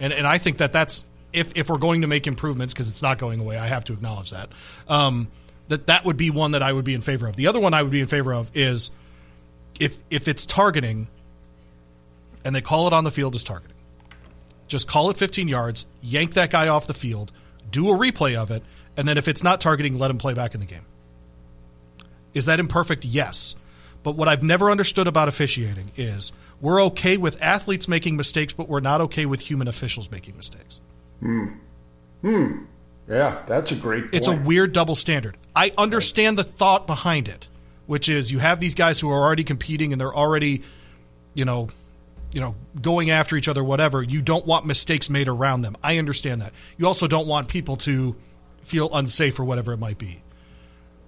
[0.00, 3.02] And and I think that that's if if we're going to make improvements because it's
[3.02, 3.58] not going away.
[3.58, 4.48] I have to acknowledge that.
[4.88, 5.28] Um,
[5.68, 7.36] that that would be one that I would be in favor of.
[7.36, 8.90] The other one I would be in favor of is
[9.78, 11.06] if if it's targeting,
[12.44, 13.76] and they call it on the field as targeting.
[14.68, 17.30] Just call it 15 yards, yank that guy off the field,
[17.70, 18.62] do a replay of it,
[18.96, 20.84] and then if it's not targeting, let him play back in the game.
[22.34, 23.04] Is that imperfect?
[23.04, 23.54] Yes.
[24.02, 28.68] But what I've never understood about officiating is we're okay with athletes making mistakes, but
[28.68, 30.80] we're not okay with human officials making mistakes.
[31.20, 31.46] Hmm.
[32.20, 32.64] Hmm.
[33.08, 34.14] Yeah, that's a great point.
[34.14, 35.36] It's a weird double standard.
[35.54, 37.48] I understand the thought behind it,
[37.86, 40.62] which is you have these guys who are already competing and they're already,
[41.34, 41.68] you know,
[42.32, 44.02] you know, going after each other, whatever.
[44.02, 45.76] You don't want mistakes made around them.
[45.82, 46.52] I understand that.
[46.78, 48.16] You also don't want people to
[48.62, 50.22] feel unsafe or whatever it might be.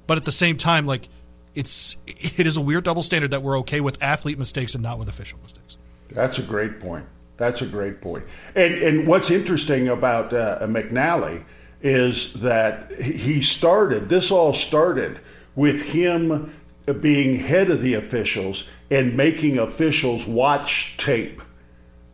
[0.07, 1.09] But at the same time, like
[1.55, 4.99] it's it is a weird double standard that we're okay with athlete mistakes and not
[4.99, 5.77] with official mistakes.
[6.11, 7.07] That's a great point.
[7.37, 8.25] That's a great point.
[8.55, 11.45] And and what's interesting about uh, McNally
[11.83, 14.09] is that he started.
[14.09, 15.21] This all started
[15.55, 16.55] with him
[17.01, 21.43] being head of the officials and making officials watch tape,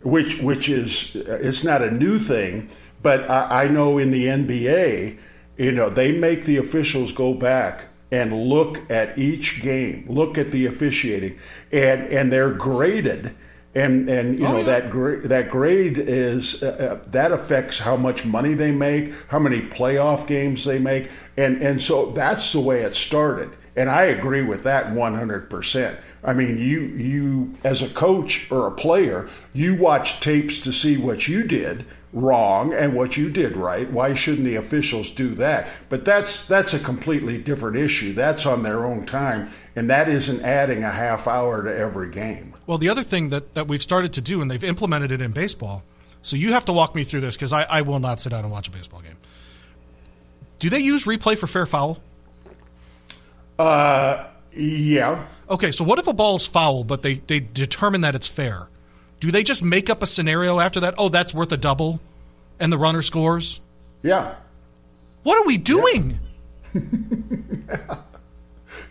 [0.02, 2.68] which which is it's not a new thing,
[3.02, 5.18] but I, I know in the NBA,
[5.60, 10.50] you know, they make the officials go back and look at each game, look at
[10.50, 11.38] the officiating,
[11.70, 13.34] and and they're graded.
[13.74, 14.64] And and you Oh, know yeah.
[14.64, 19.38] that grade that grade is uh, uh, that affects how much money they make, how
[19.38, 23.50] many playoff games they make, and and so that's the way it started.
[23.76, 25.96] And I agree with that 100%.
[26.24, 30.96] I mean, you you as a coach or a player, you watch tapes to see
[30.96, 33.88] what you did wrong and what you did right.
[33.90, 35.68] Why shouldn't the officials do that?
[35.88, 38.12] But that's that's a completely different issue.
[38.12, 42.54] That's on their own time, and that isn't adding a half hour to every game.
[42.66, 45.32] Well, the other thing that, that we've started to do, and they've implemented it in
[45.32, 45.82] baseball,
[46.22, 48.44] so you have to walk me through this because I, I will not sit down
[48.44, 49.16] and watch a baseball game.
[50.58, 51.98] Do they use replay for fair foul?
[53.58, 55.24] Uh, yeah.
[55.48, 58.68] Okay, so what if a ball's foul, but they, they determine that it's fair?
[59.20, 60.94] Do they just make up a scenario after that?
[60.98, 62.00] Oh, that's worth a double,
[62.58, 63.60] and the runner scores?
[64.02, 64.34] Yeah.
[65.22, 66.18] What are we doing?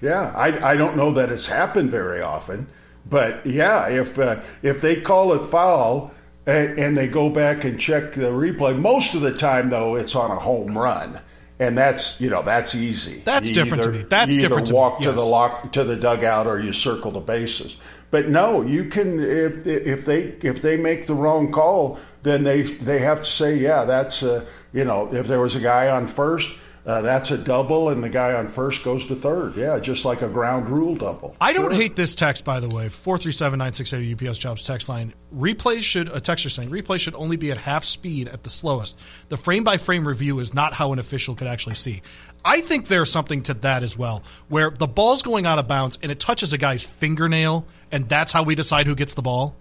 [0.01, 2.67] Yeah, I, I don't know that it's happened very often,
[3.05, 6.11] but yeah, if uh, if they call it foul
[6.45, 10.15] and, and they go back and check the replay, most of the time though it's
[10.15, 11.19] on a home run,
[11.59, 13.21] and that's you know that's easy.
[13.25, 14.05] That's You different to either- me.
[14.09, 16.71] That's you either different to me, walk to the lock to the dugout or you
[16.71, 17.75] circle the bases.
[18.11, 22.63] But no, you can if if they if they make the wrong call, then they
[22.63, 26.07] they have to say yeah that's uh, you know if there was a guy on
[26.07, 26.49] first.
[26.89, 29.55] Uh, that's a double, and the guy on first goes to third.
[29.55, 31.35] Yeah, just like a ground rule double.
[31.39, 31.79] I don't Sure.
[31.79, 32.89] hate this text, by the way.
[32.89, 35.13] Four three seven nine six eight UPS jobs text line.
[35.35, 38.97] Replays should a texter saying replays should only be at half speed at the slowest.
[39.27, 42.01] The frame by frame review is not how an official could actually see.
[42.43, 45.99] I think there's something to that as well, where the ball's going out of bounds
[46.01, 49.55] and it touches a guy's fingernail, and that's how we decide who gets the ball.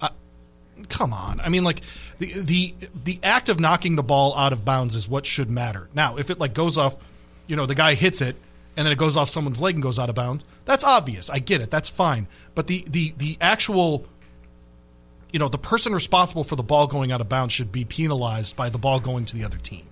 [0.00, 0.10] Uh,
[0.88, 1.80] come on, I mean, like
[2.22, 5.88] the the the act of knocking the ball out of bounds is what should matter.
[5.94, 6.96] Now, if it like goes off,
[7.46, 8.36] you know, the guy hits it
[8.76, 10.44] and then it goes off someone's leg and goes out of bounds.
[10.64, 11.28] That's obvious.
[11.30, 11.70] I get it.
[11.70, 12.28] That's fine.
[12.54, 14.06] But the the the actual
[15.32, 18.54] you know, the person responsible for the ball going out of bounds should be penalized
[18.54, 19.86] by the ball going to the other team.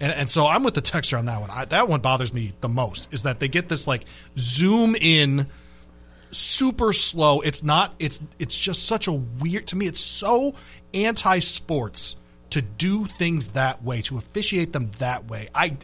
[0.00, 1.50] And and so I'm with the texture on that one.
[1.50, 4.04] I, that one bothers me the most is that they get this like
[4.38, 5.48] zoom in
[6.30, 7.40] super slow.
[7.40, 10.54] It's not it's it's just such a weird to me it's so
[10.94, 12.16] anti-sports
[12.50, 15.48] to do things that way, to officiate them that way.
[15.54, 15.76] I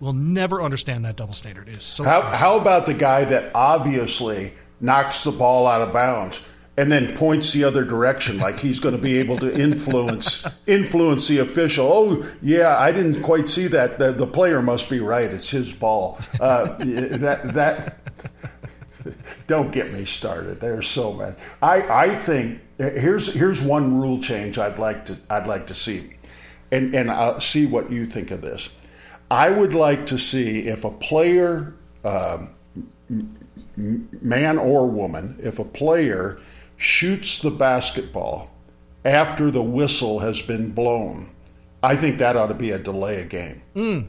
[0.00, 1.68] will never understand that double standard.
[1.68, 5.92] It is so How, how about the guy that obviously knocks the ball out of
[5.92, 6.40] bounds
[6.76, 11.28] and then points the other direction, like he's going to be able to influence influence
[11.28, 11.86] the official?
[11.86, 13.98] Oh, yeah, I didn't quite see that.
[13.98, 15.30] The, the player must be right.
[15.30, 16.18] It's his ball.
[16.40, 17.98] Uh, that that.
[19.48, 20.60] Don't get me started.
[20.60, 21.34] There's so many.
[21.60, 26.14] I, I think here's here's one rule change I'd like to I'd like to see,
[26.70, 28.68] and and I'll see what you think of this.
[29.30, 32.54] I would like to see if a player, m-
[33.76, 36.38] man or woman, if a player
[36.76, 38.50] shoots the basketball
[39.04, 41.30] after the whistle has been blown,
[41.82, 43.62] I think that ought to be a delay of game.
[43.74, 44.00] Hmm.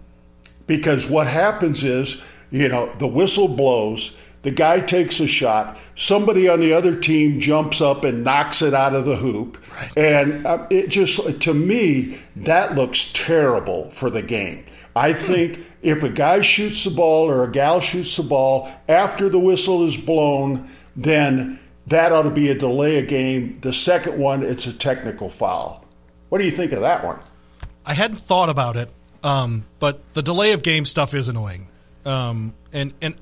[0.68, 6.50] Because what happens is, you know, the whistle blows, the guy takes a shot, somebody
[6.50, 9.58] on the other team jumps up and knocks it out of the hoop.
[9.98, 14.66] And uh, it just, to me, that looks terrible for the game.
[14.96, 19.30] I think if a guy shoots the ball or a gal shoots the ball after
[19.30, 23.60] the whistle is blown, then that ought to be a delay of game.
[23.62, 25.86] The second one, it's a technical foul.
[26.30, 27.20] What do you think of that one?
[27.86, 28.90] I hadn't thought about it,
[29.24, 31.68] um, but the delay of game stuff is annoying.
[32.06, 33.16] Um, and and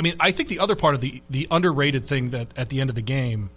[0.00, 2.80] I mean, I think the other part of the the underrated thing that at the
[2.80, 3.50] end of the game,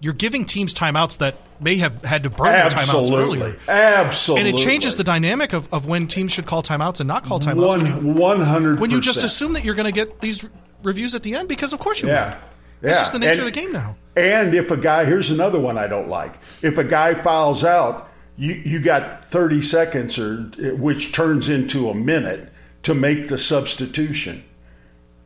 [0.00, 3.56] you're giving teams timeouts that may have had to burn their timeouts earlier.
[3.68, 4.48] Absolutely.
[4.50, 7.40] And it changes the dynamic of, of when teams should call timeouts and not call
[7.40, 7.76] timeouts.
[7.82, 8.78] when, you, One hundred.
[8.78, 10.44] when you just assume that you're going to get these
[10.84, 12.34] reviews at the end, because of course you Yeah.
[12.34, 12.36] will.
[12.82, 12.90] Yeah.
[12.90, 13.96] It's just the nature And- of the game now.
[14.16, 16.34] And if a guy, here's another one I don't like.
[16.62, 20.42] If a guy fouls out, you you got 30 seconds, or
[20.76, 22.52] which turns into a minute
[22.84, 24.44] to make the substitution.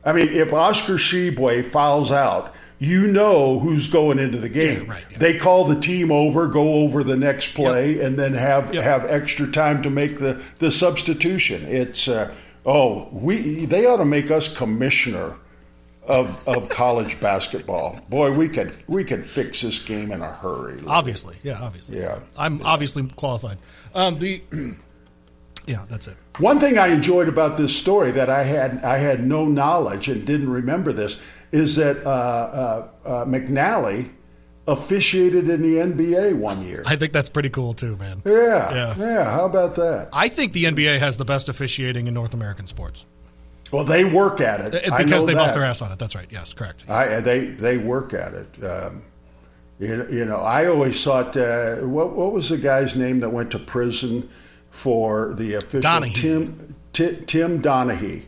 [0.04, 4.84] I mean, if Oscar Tshiebwe fouls out, you know who's going into the game.
[4.84, 5.18] Yeah, right, yeah.
[5.18, 8.84] They call the team over, go over the next play, and then have Yep.
[8.84, 11.66] have extra time to make the the substitution.
[11.66, 12.32] It's uh,
[12.64, 15.34] oh, we they ought to make us commissioner
[16.06, 17.98] of, of college basketball.
[18.08, 20.80] Boy, we could we could fix this game in a hurry.
[20.86, 21.98] Obviously, yeah, obviously.
[21.98, 22.20] Yeah.
[22.36, 23.58] I'm obviously qualified.
[23.94, 24.40] Um, the
[25.68, 26.16] yeah, that's it.
[26.38, 30.24] One thing I enjoyed about this story that I had I had no knowledge and
[30.26, 31.18] didn't remember this
[31.52, 34.10] is that uh, uh, uh, McNally
[34.66, 36.82] officiated in the NBA one year.
[36.86, 38.22] I think that's pretty cool too, man.
[38.24, 38.94] Yeah, Yeah.
[38.98, 40.10] yeah, How about that?
[40.12, 43.06] I think the NBA has the best officiating in North American sports
[43.72, 45.98] Well, they work at it Uh, because they bust their ass on it.
[45.98, 46.26] That's right.
[46.30, 46.84] Yes, correct.
[46.88, 48.64] I, they they work at it.
[48.64, 49.02] Um,
[49.78, 53.50] you, you know, I always thought uh, what what was the guy's name that went
[53.52, 54.28] to prison
[54.78, 56.14] for the official Donaghy.
[56.14, 58.22] Tim Ti- Tim Donaghy.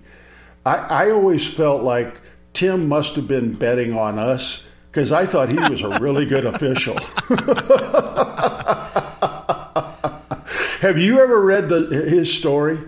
[0.67, 2.21] I, I always felt like
[2.53, 6.47] Tim must have been betting on us because I thought he was a really good
[6.47, 6.99] official.
[10.81, 12.79] Have you ever read the his story?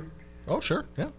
[0.49, 0.85] Oh, sure.
[0.97, 1.11] Yeah.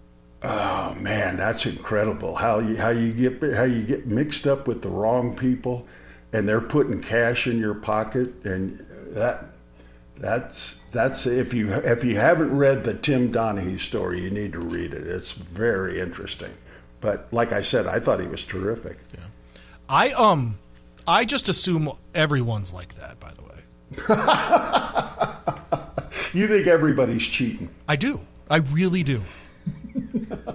[0.41, 4.81] Oh man, that's incredible how you how you get how you get mixed up with
[4.81, 5.87] the wrong people,
[6.33, 9.52] and they're putting cash in your pocket, and that
[10.17, 14.59] that's that's if you if you haven't read the Tim Donaghy story, you need to
[14.59, 15.07] read it.
[15.07, 16.51] It's very interesting.
[17.01, 18.97] But like I said, I thought he was terrific.
[19.89, 20.57] I um,
[21.07, 23.19] I just assume everyone's like that.
[23.19, 23.59] By the way,
[26.33, 27.69] You think everybody's cheating?
[27.87, 28.19] I do.
[28.49, 29.21] I really do.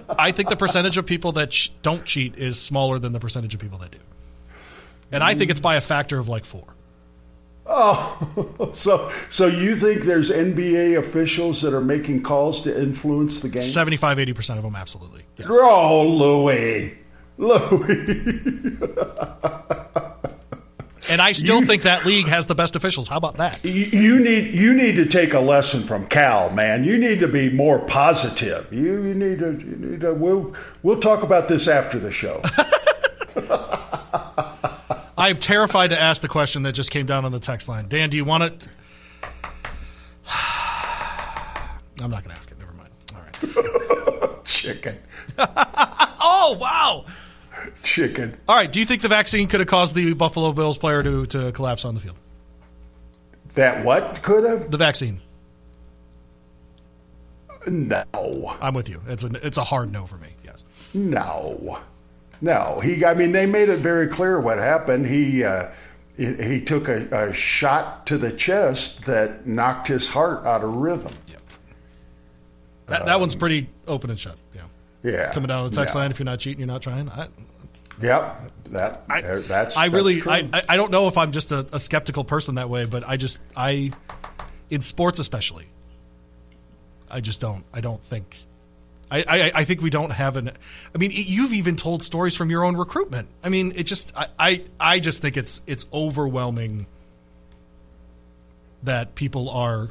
[0.09, 3.61] I think the percentage of people that don't cheat is smaller than the percentage of
[3.61, 3.99] people that do,
[5.11, 6.65] and I think it's by a factor of like four.
[7.71, 13.49] Oh, so so you think there's NBA officials that are making calls to influence the
[13.49, 13.61] game?
[13.61, 15.21] 75 80 percent of them, absolutely.
[15.37, 15.49] Yes.
[15.51, 16.97] Oh, Louis,
[17.37, 18.79] Louis.
[21.09, 23.07] And I still think that league has the best officials.
[23.07, 23.63] How about that?
[23.65, 26.83] You you need you need to take a lesson from Cal, man.
[26.83, 28.71] You need to be more positive.
[28.71, 30.13] You, you need to you need to.
[30.13, 30.53] We'll
[30.83, 32.41] we'll talk about this after the show.
[35.19, 37.89] I am terrified to ask the question that just came down on the text line.
[37.89, 38.67] Dan, do you want it?
[42.01, 42.57] I'm not going to ask it.
[42.57, 42.89] Never mind.
[43.13, 44.45] All right.
[44.45, 44.97] chicken,
[45.37, 47.05] Oh wow!
[47.83, 48.37] chicken.
[48.47, 48.71] All right.
[48.71, 51.83] Do you think the vaccine could have caused the Buffalo Bills player to, to collapse
[51.85, 52.15] on the field?
[53.55, 54.71] That what could have?
[54.71, 55.21] The vaccine.
[57.67, 59.01] No, I'm with you.
[59.07, 60.29] It's a it's a hard no for me.
[60.45, 60.63] Yes.
[60.93, 61.79] no,
[62.41, 62.79] no.
[62.81, 63.03] He.
[63.05, 65.05] I mean, they made it very clear what happened.
[65.05, 65.43] He.
[65.43, 65.69] Uh,
[66.17, 70.75] he, he took a, a shot to the chest that knocked his heart out of
[70.75, 71.13] rhythm.
[71.29, 71.41] Yep.
[72.87, 74.35] That that one's pretty open and shut.
[74.53, 74.61] Yeah.
[75.01, 76.01] Yeah, Coming down the text yeah.
[76.01, 76.11] line.
[76.11, 77.09] If you're not cheating, you're not trying.
[77.09, 77.29] I,
[78.01, 79.75] Yep, that I, that's.
[79.75, 80.21] I that's really.
[80.25, 83.07] I, I- I don't know if I'm just a, a skeptical person that way, but
[83.07, 83.91] I just, I,
[84.69, 85.65] in sports especially,
[87.09, 88.37] I just don't, I don't think,
[89.11, 90.51] I, I, I think we don't have an,
[90.93, 93.27] I mean, you've even told stories from your own recruitment.
[93.43, 96.85] I mean, it just, I, I, I just think it's, it's overwhelming
[98.83, 99.89] that people are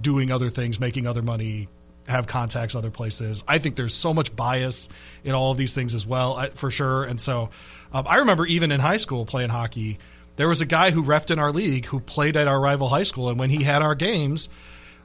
[0.00, 1.68] doing other things, making other money,
[2.06, 3.42] have contacts other places.
[3.48, 4.88] I think there's so much bias
[5.24, 7.04] in all of these things as well, for sure.
[7.04, 7.50] And so
[7.92, 9.98] um, I remember even in high school playing hockey,
[10.36, 13.02] there was a guy who refed in our league who played at our rival high
[13.02, 13.28] school.
[13.28, 14.48] And when he had our games,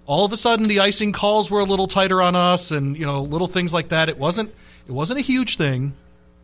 [0.06, 3.06] all of a sudden the icing calls were a little tighter on us and, you
[3.06, 4.10] know, little things like that.
[4.10, 4.54] It wasn't,
[4.88, 5.94] it wasn't a huge thing,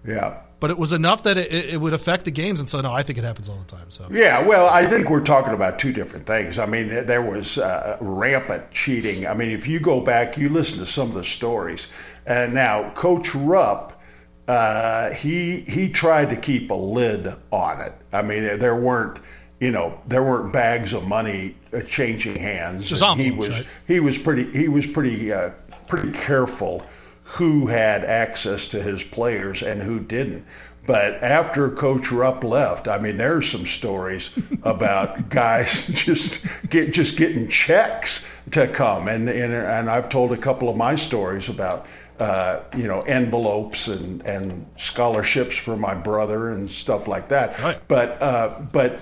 [0.05, 0.37] yeah.
[0.59, 2.59] but it was enough that it, it would affect the games.
[2.59, 3.89] And so, no, I think it happens all the time.
[3.89, 6.57] So Yeah, well, I think we're talking about two different things.
[6.57, 9.27] I mean, there was uh, rampant cheating.
[9.27, 11.87] I mean, if you go back, you listen to some of the stories.
[12.25, 13.99] And now, Coach Rupp,
[14.47, 17.93] uh, he he tried to keep a lid on it.
[18.11, 19.19] I mean, there weren't,
[19.59, 21.55] you know, there weren't bags of money
[21.87, 22.87] changing hands.
[22.87, 23.65] Just he was right?
[23.87, 25.51] he was pretty he was pretty uh,
[25.87, 26.83] pretty careful
[27.23, 30.45] who had access to his players and who didn't.
[30.87, 34.31] But after Coach Rupp left, I mean, there's some stories
[34.63, 36.39] about guys just
[36.69, 40.95] get just getting checks to come, and and, and I've told a couple of my
[40.95, 41.85] stories about
[42.19, 47.59] uh, you know envelopes and and scholarships for my brother and stuff like that.
[47.59, 47.79] Right.
[47.87, 48.99] But uh, but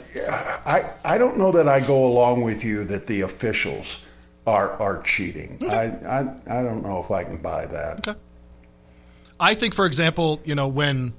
[0.66, 4.00] I I don't know that I go along with you that the officials
[4.46, 5.58] are are cheating.
[5.62, 8.08] I, I I don't know if I can buy that.
[8.08, 8.20] Okay.
[9.40, 11.14] I think, for example, you know when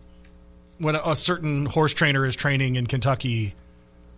[0.79, 3.55] when a certain horse trainer is training in Kentucky,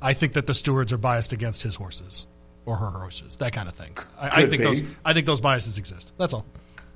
[0.02, 2.26] I think that the stewards are biased against his horses
[2.66, 3.96] or her horses, that kind of thing.
[4.18, 4.64] I, I think be.
[4.64, 6.12] those I think those biases exist.
[6.18, 6.44] That's all.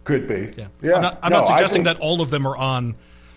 [0.05, 0.53] Could be.
[0.57, 0.95] Yeah, Yeah.
[0.97, 2.95] I'm not, I'm No, not suggesting think- that all of them are on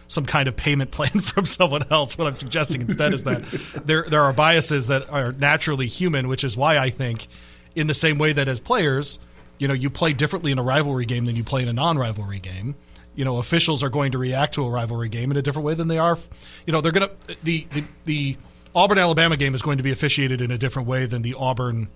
[0.10, 2.18] some kind of payment plan from someone else.
[2.18, 3.42] What I'm suggesting instead is that
[3.86, 7.28] there there are biases that are naturally human, which is why I think,
[7.76, 9.20] in the same way that as players,
[9.58, 12.40] you know, you play differently in a rivalry game than you play in a non-rivalry
[12.40, 12.76] game.
[13.16, 15.74] you know officials are going to react to a rivalry game in a different way
[15.74, 16.18] than they are.
[16.66, 18.38] You know, they're going to the the the
[18.76, 21.88] Auburn Alabama game is going to be officiated in a different way than the Auburn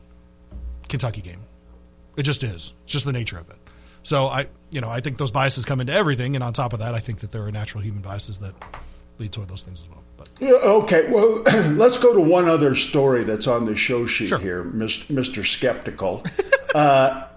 [0.90, 1.42] Kentucky game.
[2.18, 2.74] It just is.
[2.84, 3.58] It's just the nature of it.
[4.04, 6.80] So I, you know, I think those biases come into everything, and on top of
[6.80, 8.54] that, I think that there are natural human biases that
[9.20, 10.04] lead toward those things as well.
[10.18, 11.42] But Yeah, Okay, well,
[11.74, 14.40] let's go to one other story that's on the show sheet Sure.
[14.40, 15.46] here, Mr.
[15.46, 16.24] Skeptical.
[16.76, 17.28] uh,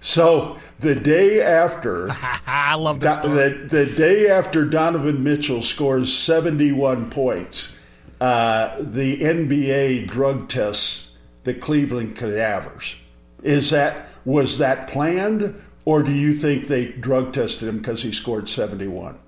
[0.00, 2.08] so the day after,
[2.46, 3.50] I love this story.
[3.50, 7.74] the, the day after Donovan Mitchell scores 71 points,
[8.20, 11.10] uh, the NBA drug tests
[11.44, 12.94] the Cleveland Cavaliers.
[13.42, 15.54] Is that was that planned,
[15.88, 19.18] or do you think they drug tested him because he scored 71?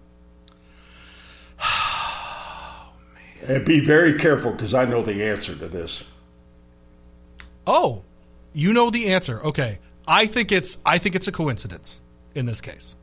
[3.48, 6.04] And be very careful because I know the answer to this.
[7.66, 8.02] Oh,
[8.52, 9.40] you know the answer.
[9.42, 12.02] Okay, I think it's I think it's a coincidence
[12.34, 12.96] in this case,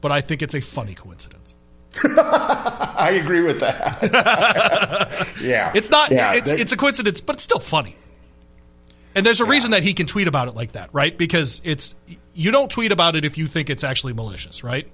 [0.00, 1.56] but I think it's a funny coincidence.
[2.04, 3.98] I agree with that.
[5.42, 6.10] yeah, It's not.
[6.10, 7.94] Yeah, it's they- it's a coincidence, but it's still funny.
[9.14, 11.16] And there's a reason that he can tweet about it like that, right?
[11.16, 11.94] Because it's
[12.34, 14.86] you don't tweet about it if you think it's actually malicious, right?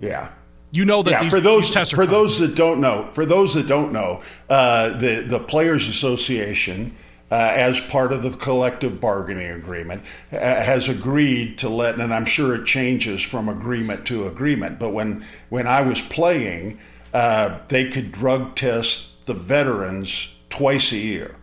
[0.00, 0.30] yeah.
[0.72, 2.20] You know that yeah, these, for those these tests are for coming.
[2.20, 6.96] those that don't know, for those that don't know, uh, the the Players Association,
[7.30, 10.02] uh, as part of the collective bargaining agreement,
[10.32, 14.78] uh, has agreed to let, and I'm sure it changes from agreement to agreement.
[14.78, 16.78] But when when I was playing,
[17.12, 21.34] uh, they could drug test the veterans twice a year.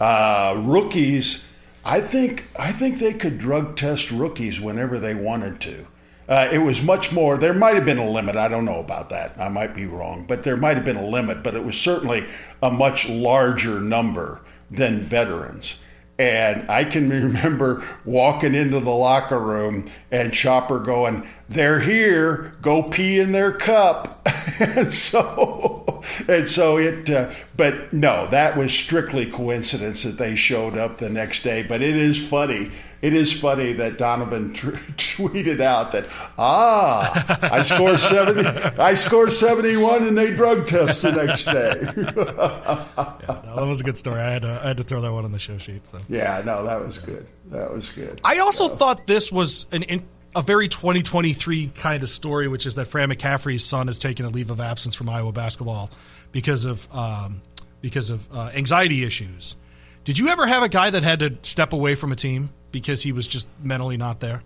[0.00, 1.44] Uh, rookies,
[1.84, 5.86] I think I think they could drug test rookies whenever they wanted to.
[6.28, 7.36] Uh, it was much more.
[7.36, 8.36] There might have been a limit.
[8.36, 9.34] I don't know about that.
[9.38, 11.42] I might be wrong, but there might have been a limit.
[11.42, 12.24] But it was certainly
[12.62, 15.74] a much larger number than veterans.
[16.22, 22.52] And I can remember walking into the locker room and Chopper going, "They're here.
[22.62, 24.28] Go pee in their cup."
[24.60, 27.10] and so, and so it.
[27.10, 31.64] Uh, but no, that was strictly coincidence that they showed up the next day.
[31.64, 32.70] But it is funny.
[33.02, 34.60] It is funny that Donovan t-
[34.96, 41.10] tweeted out that ah, I scored seventy, I scored seventy-one, and they drug test the
[41.10, 41.72] next day.
[43.44, 44.20] No, that was a good story.
[44.20, 45.86] I had to, I had to throw that one on the show sheet.
[45.86, 47.26] So yeah, no, that was good.
[47.46, 48.20] That was good.
[48.24, 52.76] I also thought this was an in, a very 2023 kind of story, which is
[52.76, 55.90] that Fran McCaffery's son has taken a leave of absence from Iowa basketball
[56.30, 57.42] because of um,
[57.80, 59.56] because of uh, anxiety issues.
[60.04, 63.02] Did you ever have a guy that had to step away from a team because
[63.02, 64.42] he was just mentally not there?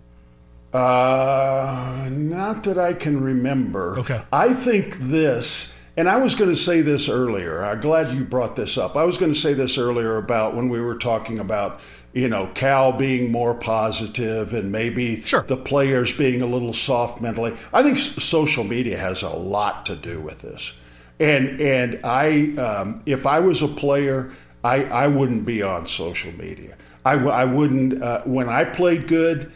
[0.73, 3.99] Uh, not that I can remember.
[3.99, 4.21] Okay.
[4.31, 7.63] I think this, and I was going to say this earlier.
[7.63, 8.95] I'm glad you brought this up.
[8.95, 11.79] I was going to say this earlier about when we were talking about,
[12.13, 15.43] you know, Cal being more positive and maybe Sure.
[15.43, 17.55] the players being a little soft mentally.
[17.73, 20.73] I think social media has a lot to do with this.
[21.19, 24.31] And and I, um, if I was a player,
[24.63, 26.75] I, I wouldn't be on social media.
[27.07, 28.03] I, w- I wouldn't.
[28.03, 29.49] Uh, when I played good,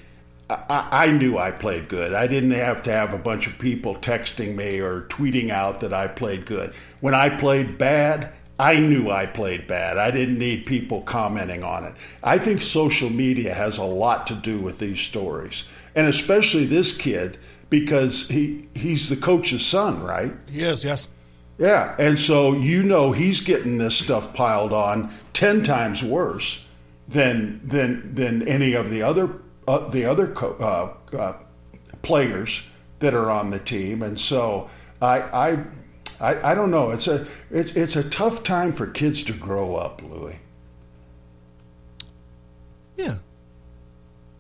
[0.50, 2.14] I, I knew I played good.
[2.14, 5.94] I didn't have to have a bunch of people texting me or tweeting out that
[5.94, 6.74] I played good.
[7.02, 9.98] When I played bad, I knew I played bad.
[9.98, 11.94] I didn't need people commenting on it.
[12.24, 16.96] I think social media has a lot to do with these stories, and especially this
[16.96, 17.38] kid
[17.70, 20.32] because he he's the coach's son, right?
[20.50, 21.10] He is, yes.
[21.58, 26.62] Yeah, and so you know he's getting this stuff piled on ten times worse
[27.12, 29.30] than than than any of the other
[29.68, 31.34] uh, the other co- uh, uh,
[32.02, 32.62] players
[33.00, 34.70] that are on the team, and so
[35.02, 35.64] I, I
[36.20, 36.92] I I don't know.
[36.92, 40.38] It's a it's it's a tough time for kids to grow up, Louis.
[42.96, 43.16] Yeah.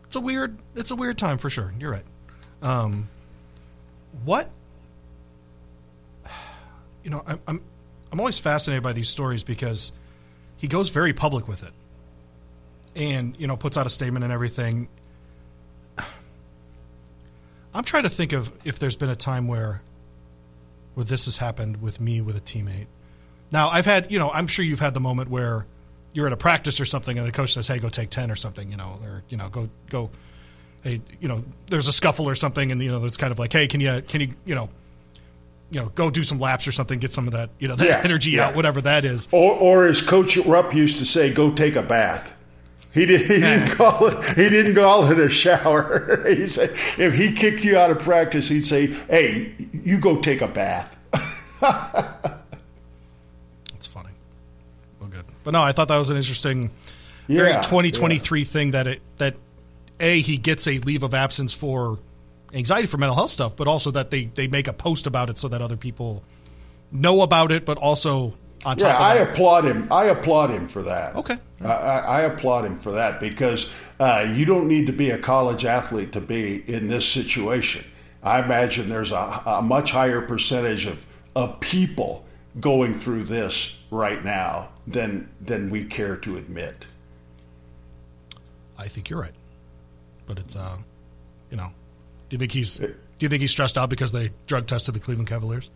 [0.05, 1.73] It's a weird it's a weird time for sure.
[1.79, 2.05] You're right.
[2.61, 3.07] Um
[4.23, 4.49] what
[7.03, 7.61] you know, I'm I'm
[8.11, 9.91] I'm always fascinated by these stories because
[10.57, 11.71] he goes very public with it.
[12.95, 14.89] And, you know, puts out a statement and everything.
[17.73, 19.81] I'm trying to think of if there's been a time where
[20.95, 22.87] where this has happened with me with a teammate.
[23.49, 25.65] Now, I've had, you know, I'm sure you've had the moment where
[26.11, 28.35] you're at a practice or something and the coach says, "Hey, go take 10 or
[28.35, 30.09] something," you know, or you know, go go
[30.83, 33.53] hey, you know, there's a scuffle or something and you know, it's kind of like,
[33.53, 34.69] "Hey, can you can you, you know,
[35.69, 37.87] you know, go do some laps or something, get some of that, you know, that
[37.87, 38.47] Yeah, energy yeah.
[38.47, 41.83] out, whatever that is." Or or as Coach Rupp used to say, "Go take a
[41.83, 42.33] bath."
[42.93, 44.23] He, did, he didn't call it.
[44.35, 46.27] He didn't call it a shower.
[46.35, 50.41] he said if he kicked you out of practice, he'd say, "Hey, you go take
[50.41, 50.95] a bath."
[53.75, 54.09] It's funny.
[54.99, 55.25] Well, good.
[55.43, 56.69] But no, I thought that was an interesting,
[57.27, 59.35] very Yeah, 2023 thing that it that
[59.99, 61.97] a he gets a leave of absence for
[62.53, 65.39] anxiety for mental health stuff, but also that they they make a post about it
[65.39, 66.23] so that other people
[66.91, 68.33] know about it, but also
[68.65, 69.87] on top of yeah, I applaud him.
[69.91, 71.15] I applaud him for that.
[71.15, 71.37] Okay.
[71.65, 75.65] I, I, applaud him for that because uh, you don't need to be a college
[75.65, 77.83] athlete to be in this situation.
[78.23, 81.03] I imagine there's a, a much higher percentage of,
[81.35, 82.25] of people
[82.59, 86.85] going through this right now than than we care to admit.
[88.77, 89.33] I think you're right,
[90.27, 90.77] but it's uh,
[91.49, 91.67] you know,
[92.29, 94.99] do you think he's do you think he's stressed out because they drug tested the
[94.99, 95.69] Cleveland Cavaliers?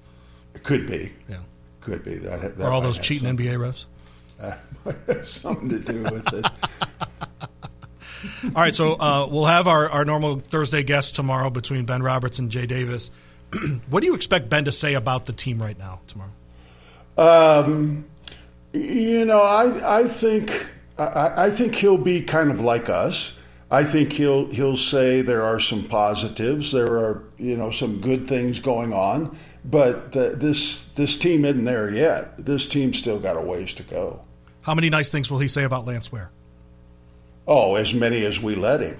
[0.55, 1.37] It could be, Yeah,
[1.81, 2.57] could be that.
[2.57, 3.85] that or all those cheating NBA refs.
[4.39, 6.45] Some- something to do with it.
[8.45, 12.39] All right, so uh, we'll have our, our normal Thursday guest tomorrow between Ben Roberts
[12.39, 13.11] and Jay Davis.
[13.89, 16.31] what do you expect Ben to say about the team right now tomorrow?
[17.17, 18.05] Um,
[18.73, 20.67] you know, I I think
[20.97, 23.37] I, I think he'll be kind of like us.
[23.71, 28.27] I think he'll he'll say there are some positives, there are you know some good
[28.27, 29.37] things going on,
[29.69, 32.43] but the, this this team isn't there yet.
[32.43, 34.21] This team's still got a ways to go.
[34.61, 36.29] How many nice things will he say about Lance Ware?
[37.47, 38.97] Oh, as many as we let him.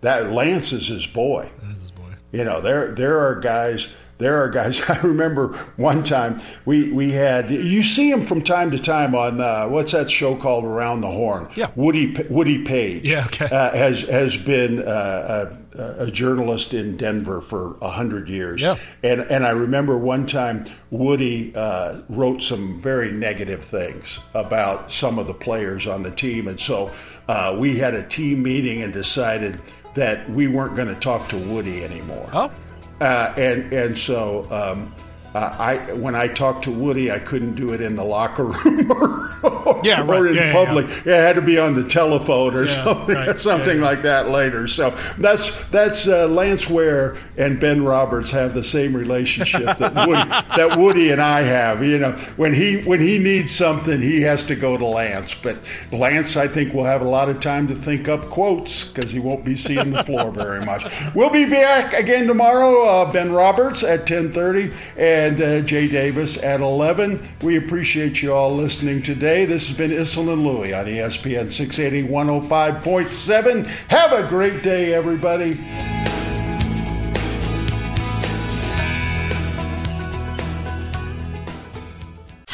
[0.00, 1.50] That Lance is his boy.
[1.60, 2.14] That is his boy.
[2.32, 3.88] You know, there there are guys.
[4.18, 4.80] There are guys.
[4.88, 7.50] I remember one time we we had.
[7.50, 11.10] You see him from time to time on uh, what's that show called Around the
[11.10, 11.50] Horn?
[11.54, 11.70] Yeah.
[11.76, 13.06] Woody Woody Paige.
[13.06, 13.46] Yeah, okay.
[13.46, 18.60] Uh, has has been uh, a, journalist in Denver for a hundred years.
[18.60, 18.76] Yeah.
[19.02, 25.18] And and I remember one time Woody uh, wrote some very negative things about some
[25.18, 26.90] of the players on the team, and so
[27.28, 29.60] uh, we had a team meeting and decided
[29.94, 32.28] that we weren't going to talk to Woody anymore.
[32.32, 32.50] Oh,
[33.00, 34.94] Uh, and and so um,
[35.34, 38.90] uh, I when I talked to Woody, I couldn't do it in the locker room
[38.92, 40.10] or, Yeah, right.
[40.10, 40.86] or in Yeah, yeah, public.
[41.06, 43.38] Yeah, it had to be on the telephone or Yeah, something right.
[43.38, 43.88] something Yeah, yeah.
[43.88, 44.68] like that later.
[44.68, 50.28] So that's that's uh, Lance Ware and Ben Roberts have the same relationship that Woody,
[50.56, 51.82] that Woody and I have.
[51.82, 55.34] You know, when he when he needs something, he has to go to Lance.
[55.34, 55.56] But
[55.92, 59.18] Lance, I think, will have a lot of time to think up quotes because he
[59.18, 60.84] won't be seeing the floor very much.
[61.14, 62.82] We'll be back again tomorrow.
[62.84, 67.22] Uh, ben Roberts at 10:30 and uh, Jay Davis at 11.
[67.42, 69.44] We appreciate you all listening today.
[69.44, 73.66] This has been Issel and Louie on ESPN 680 105.7.
[73.88, 76.01] Have a great day, everybody.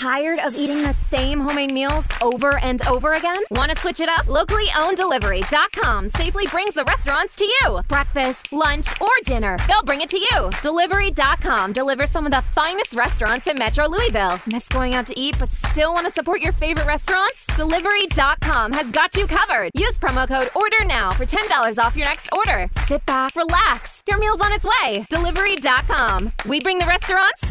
[0.09, 3.43] Tired of eating the same homemade meals over and over again?
[3.51, 4.27] Want to switch it up?
[4.27, 7.83] Locally owned delivery.com safely brings the restaurants to you.
[7.89, 10.49] Breakfast, lunch, or dinner, they'll bring it to you.
[10.63, 14.41] Delivery.com delivers some of the finest restaurants in Metro Louisville.
[14.47, 17.45] Miss going out to eat but still want to support your favorite restaurants?
[17.55, 19.71] Delivery.com has got you covered.
[19.75, 22.67] Use promo code ORDER now for $10 off your next order.
[22.87, 24.03] Sit back, relax.
[24.09, 25.05] Your meal's on its way.
[25.11, 26.33] Delivery.com.
[26.47, 27.43] We bring the restaurants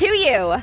[0.00, 0.62] to you.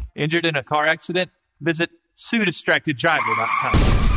[0.15, 1.31] Injured in a car accident?
[1.59, 4.10] Visit SueDistractedDriver.com.